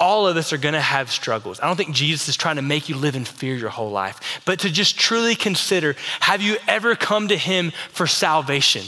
all 0.00 0.26
of 0.26 0.36
us 0.38 0.52
are 0.52 0.58
to 0.58 0.80
have 0.80 1.10
struggles. 1.10 1.60
I 1.60 1.66
don't 1.66 1.76
think 1.76 1.94
Jesus 1.94 2.28
is 2.28 2.36
trying 2.36 2.56
to 2.56 2.62
make 2.62 2.88
you 2.88 2.96
live 2.96 3.14
in 3.14 3.26
fear 3.26 3.54
your 3.54 3.68
whole 3.68 3.90
life, 3.90 4.40
but 4.46 4.60
to 4.60 4.70
just 4.70 4.98
truly 4.98 5.34
consider 5.34 5.94
have 6.20 6.40
you 6.40 6.56
ever 6.66 6.96
come 6.96 7.28
to 7.28 7.36
Him 7.36 7.72
for 7.90 8.06
salvation? 8.06 8.86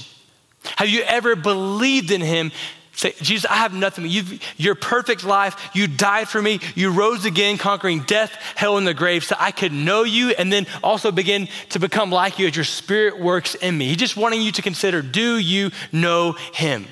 Have 0.77 0.89
you 0.89 1.03
ever 1.03 1.37
believed 1.37 2.11
in 2.11 2.23
Him? 2.23 2.51
Say, 2.95 3.15
Jesus, 3.23 3.51
I 3.51 3.57
have 3.57 3.73
nothing. 3.73 4.07
You've, 4.07 4.41
your 4.59 4.75
perfect 4.75 5.25
life, 5.25 5.71
you 5.75 5.87
died 5.87 6.29
for 6.29 6.43
me. 6.43 6.61
You 6.75 6.91
rose 6.93 7.25
again, 7.25 7.57
conquering 7.57 8.03
death, 8.03 8.33
hell, 8.55 8.77
and 8.77 8.87
the 8.87 8.93
grave, 8.93 9.25
so 9.25 9.35
I 9.39 9.51
could 9.51 9.73
know 9.73 10.03
you 10.03 10.31
and 10.31 10.53
then 10.53 10.67
also 10.83 11.11
begin 11.11 11.49
to 11.71 11.79
become 11.79 12.11
like 12.11 12.39
you 12.39 12.47
as 12.47 12.55
your 12.55 12.67
spirit 12.67 13.19
works 13.19 13.55
in 13.55 13.77
me. 13.79 13.89
He's 13.89 13.97
just 13.97 14.17
wanting 14.17 14.43
you 14.43 14.53
to 14.53 14.63
consider 14.63 15.01
do 15.01 15.39
you 15.39 15.71
know 15.91 16.33
Him? 16.53 16.87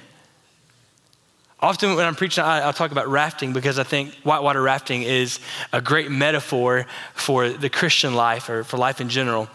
Often 1.62 1.96
when 1.96 2.06
I'm 2.06 2.14
preaching, 2.14 2.42
I, 2.42 2.64
will 2.64 2.72
talk 2.72 2.90
about 2.90 3.08
rafting 3.08 3.52
because 3.52 3.78
I 3.78 3.84
think 3.84 4.14
whitewater 4.22 4.62
rafting 4.62 5.02
is 5.02 5.38
a 5.74 5.82
great 5.82 6.10
metaphor 6.10 6.86
for 7.12 7.50
the 7.50 7.68
Christian 7.68 8.14
life 8.14 8.48
or 8.48 8.64
for 8.64 8.78
life 8.78 9.02
in 9.02 9.10
general. 9.10 9.48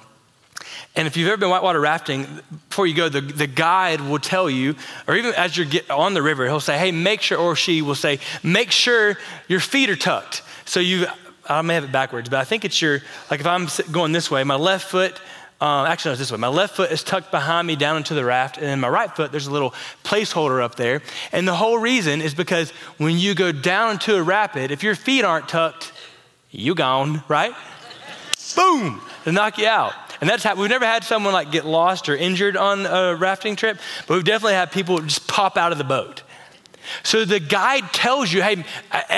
And 0.95 1.07
if 1.07 1.17
you've 1.17 1.27
ever 1.27 1.37
been 1.37 1.49
whitewater 1.49 1.79
rafting, 1.79 2.25
before 2.69 2.87
you 2.87 2.95
go, 2.95 3.09
the, 3.09 3.21
the 3.21 3.47
guide 3.47 3.99
will 4.01 4.19
tell 4.19 4.49
you, 4.49 4.75
or 5.07 5.15
even 5.15 5.33
as 5.35 5.57
you're 5.57 5.67
on 5.89 6.13
the 6.13 6.21
river, 6.21 6.45
he'll 6.45 6.61
say, 6.61 6.77
hey, 6.77 6.91
make 6.91 7.21
sure, 7.21 7.37
or 7.37 7.55
she 7.55 7.81
will 7.81 7.95
say, 7.95 8.19
make 8.43 8.71
sure 8.71 9.17
your 9.47 9.59
feet 9.59 9.89
are 9.89 9.97
tucked. 9.97 10.41
So 10.63 10.79
you, 10.79 11.07
I 11.47 11.61
may 11.61 11.73
have 11.75 11.83
it 11.83 11.91
backwards, 11.91 12.29
but 12.29 12.39
I 12.39 12.45
think 12.45 12.63
it's 12.63 12.81
your, 12.81 13.01
like 13.29 13.41
if 13.41 13.45
I'm 13.45 13.67
going 13.91 14.13
this 14.13 14.31
way, 14.31 14.43
my 14.45 14.55
left 14.55 14.89
foot 14.89 15.19
um, 15.61 15.87
actually, 15.87 16.09
no, 16.09 16.13
it's 16.13 16.19
this 16.19 16.31
way. 16.31 16.37
My 16.37 16.49
left 16.49 16.75
foot 16.75 16.91
is 16.91 17.01
tucked 17.01 17.31
behind 17.31 17.65
me 17.65 17.77
down 17.77 17.95
into 17.95 18.13
the 18.13 18.25
raft, 18.25 18.57
and 18.57 18.65
then 18.65 18.81
my 18.81 18.89
right 18.89 19.09
foot, 19.09 19.31
there's 19.31 19.47
a 19.47 19.51
little 19.51 19.73
placeholder 20.03 20.61
up 20.61 20.75
there. 20.75 21.01
And 21.31 21.47
the 21.47 21.55
whole 21.55 21.77
reason 21.77 22.21
is 22.21 22.33
because 22.33 22.71
when 22.97 23.17
you 23.17 23.33
go 23.33 23.53
down 23.53 23.93
into 23.93 24.15
a 24.15 24.21
rapid, 24.21 24.71
if 24.71 24.83
your 24.83 24.95
feet 24.95 25.23
aren't 25.23 25.47
tucked, 25.47 25.93
you 26.51 26.75
gone, 26.75 27.23
right? 27.29 27.53
Boom, 28.55 29.01
to 29.23 29.31
knock 29.31 29.57
you 29.57 29.67
out. 29.67 29.93
And 30.25 30.31
that's 30.31 30.43
how 30.43 30.55
we've 30.55 30.71
never 30.71 30.87
had 30.87 31.03
someone 31.03 31.33
like 31.33 31.51
get 31.51 31.65
lost 31.67 32.09
or 32.09 32.15
injured 32.15 32.57
on 32.57 32.87
a 32.87 33.13
rafting 33.13 33.55
trip, 33.55 33.77
but 34.07 34.15
we've 34.15 34.23
definitely 34.23 34.55
had 34.55 34.71
people 34.71 34.97
just 34.97 35.27
pop 35.27 35.55
out 35.55 35.71
of 35.71 35.77
the 35.77 35.83
boat. 35.83 36.23
So 37.03 37.25
the 37.25 37.39
guide 37.39 37.93
tells 37.93 38.33
you, 38.33 38.41
hey, 38.41 38.65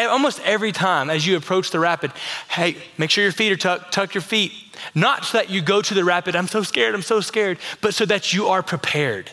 almost 0.05 0.41
every 0.41 0.73
time 0.73 1.09
as 1.09 1.25
you 1.25 1.37
approach 1.37 1.71
the 1.71 1.79
rapid, 1.79 2.11
hey, 2.49 2.75
make 2.97 3.09
sure 3.09 3.23
your 3.23 3.31
feet 3.31 3.53
are 3.53 3.55
tucked, 3.55 3.93
tuck 3.93 4.15
your 4.15 4.21
feet, 4.21 4.51
not 4.93 5.23
so 5.23 5.37
that 5.37 5.49
you 5.49 5.61
go 5.61 5.81
to 5.81 5.93
the 5.93 6.03
rapid, 6.03 6.35
I'm 6.35 6.49
so 6.49 6.61
scared, 6.61 6.93
I'm 6.93 7.01
so 7.01 7.21
scared, 7.21 7.57
but 7.79 7.93
so 7.93 8.05
that 8.05 8.33
you 8.33 8.47
are 8.47 8.61
prepared. 8.61 9.31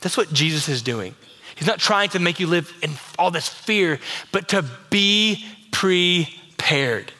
That's 0.00 0.16
what 0.16 0.32
Jesus 0.32 0.68
is 0.68 0.82
doing. 0.82 1.14
He's 1.54 1.68
not 1.68 1.78
trying 1.78 2.08
to 2.08 2.18
make 2.18 2.40
you 2.40 2.48
live 2.48 2.76
in 2.82 2.90
all 3.20 3.30
this 3.30 3.48
fear, 3.48 4.00
but 4.32 4.48
to 4.48 4.64
be 4.90 5.46
prepared. 5.70 7.12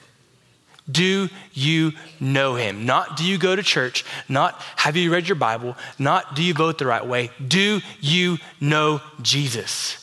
Do 0.90 1.28
you 1.52 1.92
know 2.20 2.54
him? 2.54 2.86
Not 2.86 3.16
do 3.16 3.24
you 3.24 3.38
go 3.38 3.56
to 3.56 3.62
church, 3.62 4.04
not 4.28 4.60
have 4.76 4.96
you 4.96 5.12
read 5.12 5.28
your 5.28 5.36
Bible, 5.36 5.76
not 5.98 6.36
do 6.36 6.42
you 6.42 6.54
vote 6.54 6.78
the 6.78 6.86
right 6.86 7.04
way. 7.04 7.30
Do 7.46 7.80
you 8.00 8.38
know 8.60 9.00
Jesus? 9.20 10.02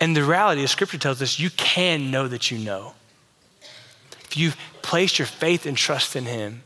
And 0.00 0.16
the 0.16 0.24
reality 0.24 0.64
of 0.64 0.70
Scripture 0.70 0.98
tells 0.98 1.20
us 1.20 1.38
you 1.38 1.50
can 1.50 2.10
know 2.10 2.26
that 2.28 2.50
you 2.50 2.58
know. 2.58 2.94
If 4.24 4.36
you've 4.36 4.56
placed 4.82 5.18
your 5.18 5.26
faith 5.26 5.66
and 5.66 5.76
trust 5.76 6.16
in 6.16 6.24
Him, 6.24 6.62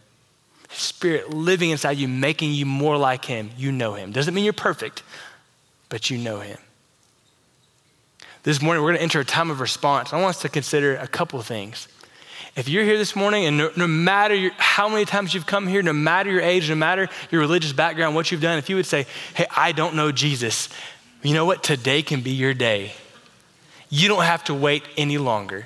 Spirit 0.71 1.31
living 1.31 1.71
inside 1.71 1.99
you, 1.99 2.09
making 2.09 2.53
you 2.53 2.67
more 2.67 2.97
like 2.97 3.25
Him, 3.25 3.51
you 3.57 3.73
know 3.73 3.95
Him. 3.95 4.13
Doesn't 4.13 4.35
mean 4.35 4.45
you're 4.45 4.53
perfect, 4.53 5.03
but 5.89 6.11
you 6.11 6.19
know 6.19 6.41
Him. 6.41 6.59
This 8.45 8.61
morning, 8.61 8.83
we're 8.83 8.91
going 8.91 8.99
to 8.99 9.03
enter 9.03 9.21
a 9.21 9.25
time 9.25 9.51
of 9.51 9.61
response. 9.61 10.13
I 10.13 10.21
want 10.21 10.37
us 10.37 10.43
to 10.43 10.51
consider 10.51 10.97
a 10.97 11.09
couple 11.09 11.41
of 11.41 11.47
things. 11.47 11.89
If 12.57 12.69
you're 12.69 12.85
here 12.85 12.99
this 12.99 13.17
morning, 13.17 13.47
and 13.47 13.57
no, 13.57 13.71
no 13.75 13.87
matter 13.87 14.35
your, 14.35 14.53
how 14.59 14.87
many 14.87 15.07
times 15.07 15.33
you've 15.33 15.47
come 15.47 15.67
here, 15.67 15.83
no 15.83 15.95
matter 15.95 16.31
your 16.31 16.43
age, 16.43 16.69
no 16.69 16.77
matter 16.77 17.09
your 17.31 17.41
religious 17.41 17.73
background, 17.73 18.15
what 18.15 18.31
you've 18.31 18.43
done, 18.43 18.59
if 18.59 18.69
you 18.69 18.77
would 18.77 18.85
say, 18.85 19.07
Hey, 19.33 19.47
I 19.51 19.73
don't 19.73 19.97
know 19.97 20.13
Jesus, 20.13 20.69
you 21.23 21.33
know 21.33 21.47
what? 21.47 21.63
Today 21.63 22.03
can 22.03 22.21
be 22.21 22.33
your 22.33 22.53
day. 22.53 22.93
You 23.89 24.09
don't 24.09 24.25
have 24.25 24.45
to 24.45 24.55
wait 24.55 24.83
any 24.99 25.17
longer. 25.17 25.65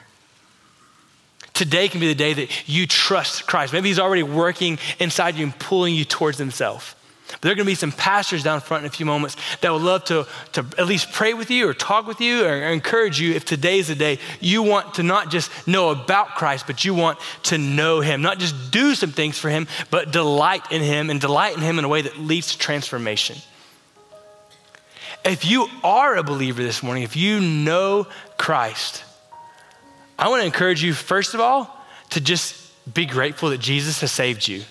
Today 1.55 1.89
can 1.89 1.99
be 1.99 2.07
the 2.07 2.15
day 2.15 2.33
that 2.33 2.69
you 2.69 2.87
trust 2.87 3.49
Christ. 3.49 3.73
Maybe 3.73 3.89
He's 3.89 3.99
already 3.99 4.23
working 4.23 4.79
inside 5.01 5.35
you 5.35 5.43
and 5.43 5.59
pulling 5.59 5.97
you 5.97 6.05
towards 6.05 6.39
Himself. 6.39 6.95
There 7.41 7.53
are 7.53 7.55
going 7.55 7.67
to 7.67 7.71
be 7.71 7.75
some 7.75 7.93
pastors 7.93 8.43
down 8.43 8.61
front 8.61 8.85
in 8.85 8.89
a 8.89 8.93
few 8.93 9.07
moments 9.07 9.37
that 9.61 9.73
would 9.73 9.83
love 9.83 10.05
to, 10.05 10.27
to 10.53 10.67
at 10.79 10.87
least 10.87 11.13
pray 11.13 11.35
with 11.35 11.51
you 11.51 11.69
or 11.69 11.75
talk 11.75 12.07
with 12.07 12.21
you 12.21 12.45
or 12.45 12.55
encourage 12.55 13.21
you 13.21 13.35
if 13.35 13.45
today 13.45 13.79
is 13.79 13.89
the 13.89 13.95
day 13.95 14.19
you 14.41 14.63
want 14.63 14.95
to 14.95 15.03
not 15.03 15.31
just 15.31 15.51
know 15.67 15.91
about 15.91 16.29
Christ, 16.29 16.67
but 16.67 16.85
you 16.85 16.95
want 16.95 17.19
to 17.45 17.59
know 17.59 18.01
Him. 18.01 18.23
Not 18.23 18.39
just 18.39 18.71
do 18.71 18.95
some 18.95 19.13
things 19.13 19.39
for 19.39 19.51
Him, 19.51 19.69
but 19.91 20.11
delight 20.11 20.73
in 20.73 20.83
Him 20.83 21.11
and 21.11 21.21
delight 21.21 21.57
in 21.57 21.63
Him 21.63 21.79
in 21.79 21.85
a 21.85 21.89
way 21.89 22.03
that 22.03 22.19
leads 22.19 22.53
to 22.53 22.59
transformation. 22.59 23.37
If 25.25 25.45
you 25.45 25.69
are 25.85 26.17
a 26.17 26.23
believer 26.23 26.63
this 26.63 26.83
morning, 26.83 27.03
if 27.03 27.17
you 27.17 27.41
know 27.41 28.07
Christ, 28.39 29.05
I 30.19 30.29
want 30.29 30.41
to 30.41 30.47
encourage 30.47 30.83
you, 30.83 30.95
first 30.95 31.35
of 31.35 31.41
all, 31.41 31.77
to 32.11 32.21
just 32.21 32.57
be 32.93 33.05
grateful 33.05 33.51
that 33.51 33.59
Jesus 33.59 34.01
has 34.01 34.11
saved 34.11 34.49
you. 34.49 34.63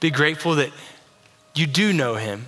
Be 0.00 0.10
grateful 0.10 0.54
that 0.56 0.70
you 1.60 1.66
do 1.66 1.92
know 1.92 2.14
him. 2.14 2.46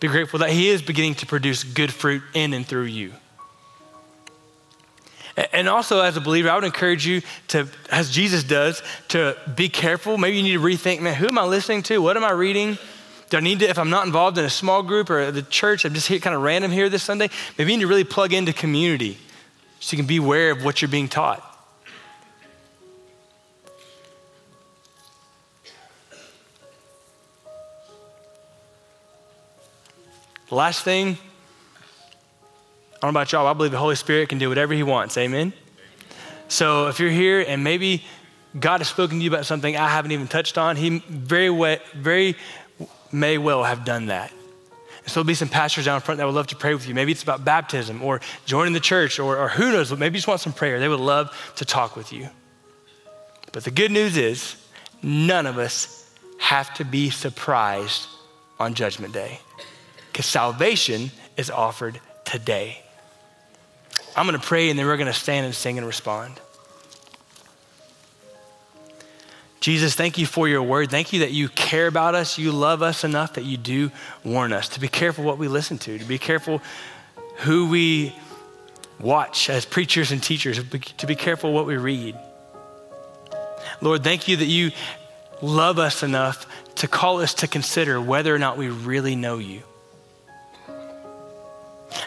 Be 0.00 0.08
grateful 0.08 0.40
that 0.40 0.50
he 0.50 0.68
is 0.68 0.82
beginning 0.82 1.16
to 1.16 1.26
produce 1.26 1.64
good 1.64 1.92
fruit 1.92 2.22
in 2.34 2.52
and 2.52 2.66
through 2.66 2.84
you. 2.84 3.12
And 5.52 5.68
also, 5.68 6.00
as 6.00 6.16
a 6.16 6.20
believer, 6.20 6.48
I 6.48 6.54
would 6.54 6.64
encourage 6.64 7.06
you 7.06 7.22
to, 7.48 7.66
as 7.90 8.10
Jesus 8.10 8.44
does, 8.44 8.82
to 9.08 9.36
be 9.56 9.68
careful. 9.68 10.16
Maybe 10.16 10.36
you 10.36 10.42
need 10.42 10.52
to 10.52 10.60
rethink, 10.60 11.00
man, 11.00 11.14
who 11.14 11.26
am 11.26 11.38
I 11.38 11.44
listening 11.44 11.82
to? 11.84 12.00
What 12.00 12.16
am 12.16 12.22
I 12.22 12.30
reading? 12.30 12.78
Do 13.30 13.38
I 13.38 13.40
need 13.40 13.58
to, 13.60 13.68
if 13.68 13.78
I'm 13.78 13.90
not 13.90 14.06
involved 14.06 14.38
in 14.38 14.44
a 14.44 14.50
small 14.50 14.82
group 14.82 15.10
or 15.10 15.32
the 15.32 15.42
church, 15.42 15.84
I'm 15.84 15.94
just 15.94 16.06
here 16.06 16.20
kind 16.20 16.36
of 16.36 16.42
random 16.42 16.70
here 16.70 16.88
this 16.88 17.02
Sunday, 17.02 17.30
maybe 17.58 17.72
you 17.72 17.78
need 17.78 17.84
to 17.84 17.88
really 17.88 18.04
plug 18.04 18.32
into 18.32 18.52
community 18.52 19.18
so 19.80 19.96
you 19.96 20.02
can 20.02 20.06
be 20.06 20.18
aware 20.18 20.52
of 20.52 20.64
what 20.64 20.80
you're 20.80 20.88
being 20.88 21.08
taught. 21.08 21.53
Last 30.54 30.84
thing, 30.84 31.18
I 32.94 33.06
don't 33.06 33.12
know 33.12 33.20
about 33.20 33.32
y'all, 33.32 33.46
I 33.46 33.52
believe 33.52 33.72
the 33.72 33.78
Holy 33.78 33.96
Spirit 33.96 34.28
can 34.28 34.38
do 34.38 34.48
whatever 34.48 34.72
He 34.72 34.82
wants. 34.82 35.16
Amen? 35.18 35.52
So 36.48 36.88
if 36.88 37.00
you're 37.00 37.10
here 37.10 37.44
and 37.46 37.62
maybe 37.64 38.04
God 38.58 38.80
has 38.80 38.88
spoken 38.88 39.18
to 39.18 39.24
you 39.24 39.30
about 39.30 39.46
something 39.46 39.76
I 39.76 39.88
haven't 39.88 40.12
even 40.12 40.28
touched 40.28 40.56
on, 40.56 40.76
He 40.76 40.98
very, 41.08 41.50
way, 41.50 41.80
very 41.94 42.36
may 43.12 43.38
well 43.38 43.64
have 43.64 43.84
done 43.84 44.06
that. 44.06 44.30
And 44.30 45.10
so 45.10 45.20
there'll 45.20 45.26
be 45.26 45.34
some 45.34 45.48
pastors 45.48 45.84
down 45.84 46.00
front 46.00 46.18
that 46.18 46.24
would 46.24 46.34
love 46.34 46.46
to 46.48 46.56
pray 46.56 46.72
with 46.72 46.88
you. 46.88 46.94
Maybe 46.94 47.12
it's 47.12 47.22
about 47.22 47.44
baptism 47.44 48.02
or 48.02 48.20
joining 48.46 48.72
the 48.72 48.80
church 48.80 49.18
or, 49.18 49.36
or 49.36 49.48
who 49.48 49.70
knows, 49.70 49.90
maybe 49.92 50.14
you 50.14 50.18
just 50.18 50.28
want 50.28 50.40
some 50.40 50.52
prayer. 50.52 50.80
They 50.80 50.88
would 50.88 51.00
love 51.00 51.36
to 51.56 51.64
talk 51.64 51.96
with 51.96 52.12
you. 52.12 52.28
But 53.52 53.64
the 53.64 53.70
good 53.70 53.90
news 53.90 54.16
is, 54.16 54.56
none 55.02 55.46
of 55.46 55.58
us 55.58 56.10
have 56.38 56.72
to 56.74 56.84
be 56.84 57.10
surprised 57.10 58.06
on 58.58 58.74
Judgment 58.74 59.12
Day 59.12 59.40
because 60.14 60.26
salvation 60.26 61.10
is 61.36 61.50
offered 61.50 62.00
today. 62.24 62.80
I'm 64.16 64.28
going 64.28 64.38
to 64.38 64.46
pray 64.46 64.70
and 64.70 64.78
then 64.78 64.86
we're 64.86 64.96
going 64.96 65.08
to 65.08 65.12
stand 65.12 65.44
and 65.44 65.52
sing 65.52 65.76
and 65.76 65.84
respond. 65.84 66.40
Jesus, 69.58 69.96
thank 69.96 70.16
you 70.16 70.24
for 70.24 70.46
your 70.46 70.62
word. 70.62 70.88
Thank 70.88 71.12
you 71.12 71.20
that 71.20 71.32
you 71.32 71.48
care 71.48 71.88
about 71.88 72.14
us. 72.14 72.38
You 72.38 72.52
love 72.52 72.80
us 72.80 73.02
enough 73.02 73.34
that 73.34 73.44
you 73.44 73.56
do 73.56 73.90
warn 74.22 74.52
us 74.52 74.68
to 74.68 74.80
be 74.80 74.86
careful 74.86 75.24
what 75.24 75.36
we 75.36 75.48
listen 75.48 75.78
to, 75.78 75.98
to 75.98 76.04
be 76.04 76.18
careful 76.18 76.62
who 77.38 77.68
we 77.68 78.14
watch 79.00 79.50
as 79.50 79.64
preachers 79.64 80.12
and 80.12 80.22
teachers, 80.22 80.60
to 80.98 81.06
be 81.08 81.16
careful 81.16 81.52
what 81.52 81.66
we 81.66 81.76
read. 81.76 82.16
Lord, 83.80 84.04
thank 84.04 84.28
you 84.28 84.36
that 84.36 84.46
you 84.46 84.70
love 85.42 85.80
us 85.80 86.04
enough 86.04 86.46
to 86.76 86.86
call 86.86 87.20
us 87.20 87.34
to 87.34 87.48
consider 87.48 88.00
whether 88.00 88.32
or 88.32 88.38
not 88.38 88.56
we 88.56 88.68
really 88.68 89.16
know 89.16 89.38
you. 89.38 89.64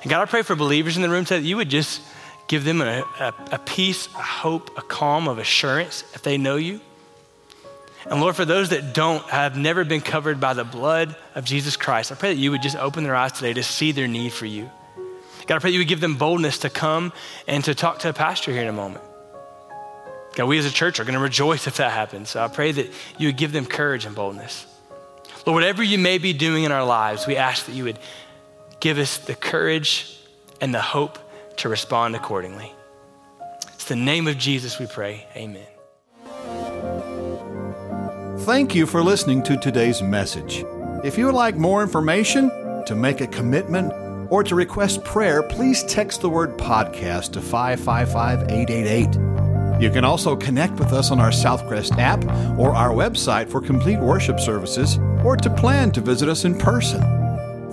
And 0.08 0.12
God, 0.14 0.22
I 0.22 0.26
pray 0.26 0.42
for 0.42 0.56
believers 0.56 0.96
in 0.96 1.02
the 1.02 1.10
room 1.10 1.26
today 1.26 1.42
that 1.42 1.46
you 1.46 1.58
would 1.58 1.68
just 1.68 2.02
give 2.48 2.64
them 2.64 2.80
a, 2.80 3.04
a, 3.20 3.34
a 3.52 3.60
peace, 3.60 4.08
a 4.16 4.22
hope, 4.22 4.78
a 4.78 4.82
calm 4.82 5.28
of 5.28 5.38
assurance 5.38 6.06
if 6.14 6.22
they 6.22 6.38
know 6.38 6.56
you. 6.56 6.80
And 8.10 8.22
Lord, 8.22 8.38
for 8.38 8.46
those 8.46 8.70
that 8.70 8.94
don't, 8.94 9.22
have 9.26 9.58
never 9.58 9.84
been 9.84 10.00
covered 10.00 10.40
by 10.40 10.54
the 10.54 10.64
blood 10.64 11.14
of 11.36 11.44
Jesus 11.44 11.76
Christ, 11.76 12.14
I 12.14 12.16
pray 12.16 12.34
that 12.34 12.40
you 12.40 12.52
would 12.52 12.62
just 12.62 12.78
open 12.78 13.04
their 13.04 13.18
eyes 13.18 13.34
today 13.34 13.52
to 13.52 13.64
see 13.64 13.92
their 13.92 14.08
need 14.08 14.32
for 14.32 14.46
you. 14.46 14.72
God, 15.46 15.58
I 15.58 15.60
pray 15.60 15.72
you 15.72 15.80
would 15.80 15.90
give 15.90 16.00
them 16.00 16.16
boldness 16.16 16.60
to 16.60 16.70
come 16.70 17.12
and 17.46 17.62
to 17.66 17.76
talk 17.76 18.00
to 18.00 18.10
a 18.10 18.14
pastor 18.14 18.54
here 18.54 18.62
in 18.62 18.70
a 18.70 18.72
moment. 18.72 19.04
God, 20.36 20.46
we 20.46 20.58
as 20.58 20.66
a 20.66 20.72
church 20.72 21.02
are 21.02 21.04
going 21.04 21.16
to 21.16 21.20
rejoice 21.20 21.68
if 21.68 21.76
that 21.76 21.92
happens. 21.92 22.30
So 22.30 22.42
I 22.42 22.48
pray 22.48 22.72
that 22.72 22.90
you 23.18 23.28
would 23.28 23.38
give 23.38 23.52
them 23.52 23.66
courage 23.66 24.06
and 24.06 24.16
boldness. 24.16 24.68
Lord, 25.46 25.56
whatever 25.56 25.84
you 25.84 25.98
may 25.98 26.18
be 26.18 26.32
doing 26.32 26.64
in 26.64 26.72
our 26.72 26.86
lives, 26.86 27.28
we 27.28 27.36
ask 27.36 27.66
that 27.66 27.74
you 27.74 27.84
would 27.84 28.00
give 28.80 28.98
us 28.98 29.18
the 29.18 29.36
courage 29.36 30.20
and 30.62 30.74
the 30.74 30.82
hope 30.82 31.18
to 31.58 31.70
respond 31.70 32.16
accordingly. 32.16 32.72
It's 33.74 33.86
the 33.86 33.96
name 33.96 34.28
of 34.28 34.38
Jesus 34.38 34.80
we 34.80 34.88
pray. 34.88 35.26
Amen. 35.36 35.66
Thank 38.42 38.76
you 38.76 38.86
for 38.86 39.04
listening 39.04 39.44
to 39.44 39.58
today's 39.58 40.02
message. 40.02 40.64
If 41.04 41.18
you 41.18 41.26
would 41.26 41.36
like 41.36 41.56
more 41.56 41.84
information, 41.84 42.50
to 42.88 42.96
make 42.96 43.22
a 43.22 43.28
commitment, 43.28 43.92
or 44.32 44.44
to 44.44 44.56
request 44.56 45.04
prayer, 45.04 45.44
please 45.44 45.84
text 45.84 46.22
the 46.22 46.30
word 46.30 46.58
podcast 46.58 47.34
to 47.34 47.42
555 47.42 48.44
888. 48.50 49.82
You 49.82 49.92
can 49.92 50.04
also 50.04 50.36
connect 50.36 50.80
with 50.80 50.92
us 50.92 51.12
on 51.12 51.20
our 51.20 51.30
Southcrest 51.30 51.98
app 52.00 52.24
or 52.58 52.74
our 52.74 52.90
website 52.90 53.50
for 53.50 53.62
complete 53.62 54.00
worship 54.00 54.40
services 54.40 54.98
or 55.24 55.38
to 55.38 55.50
plan 55.50 55.92
to 55.92 56.02
visit 56.02 56.30
us 56.30 56.46
in 56.46 56.58
person. 56.58 57.02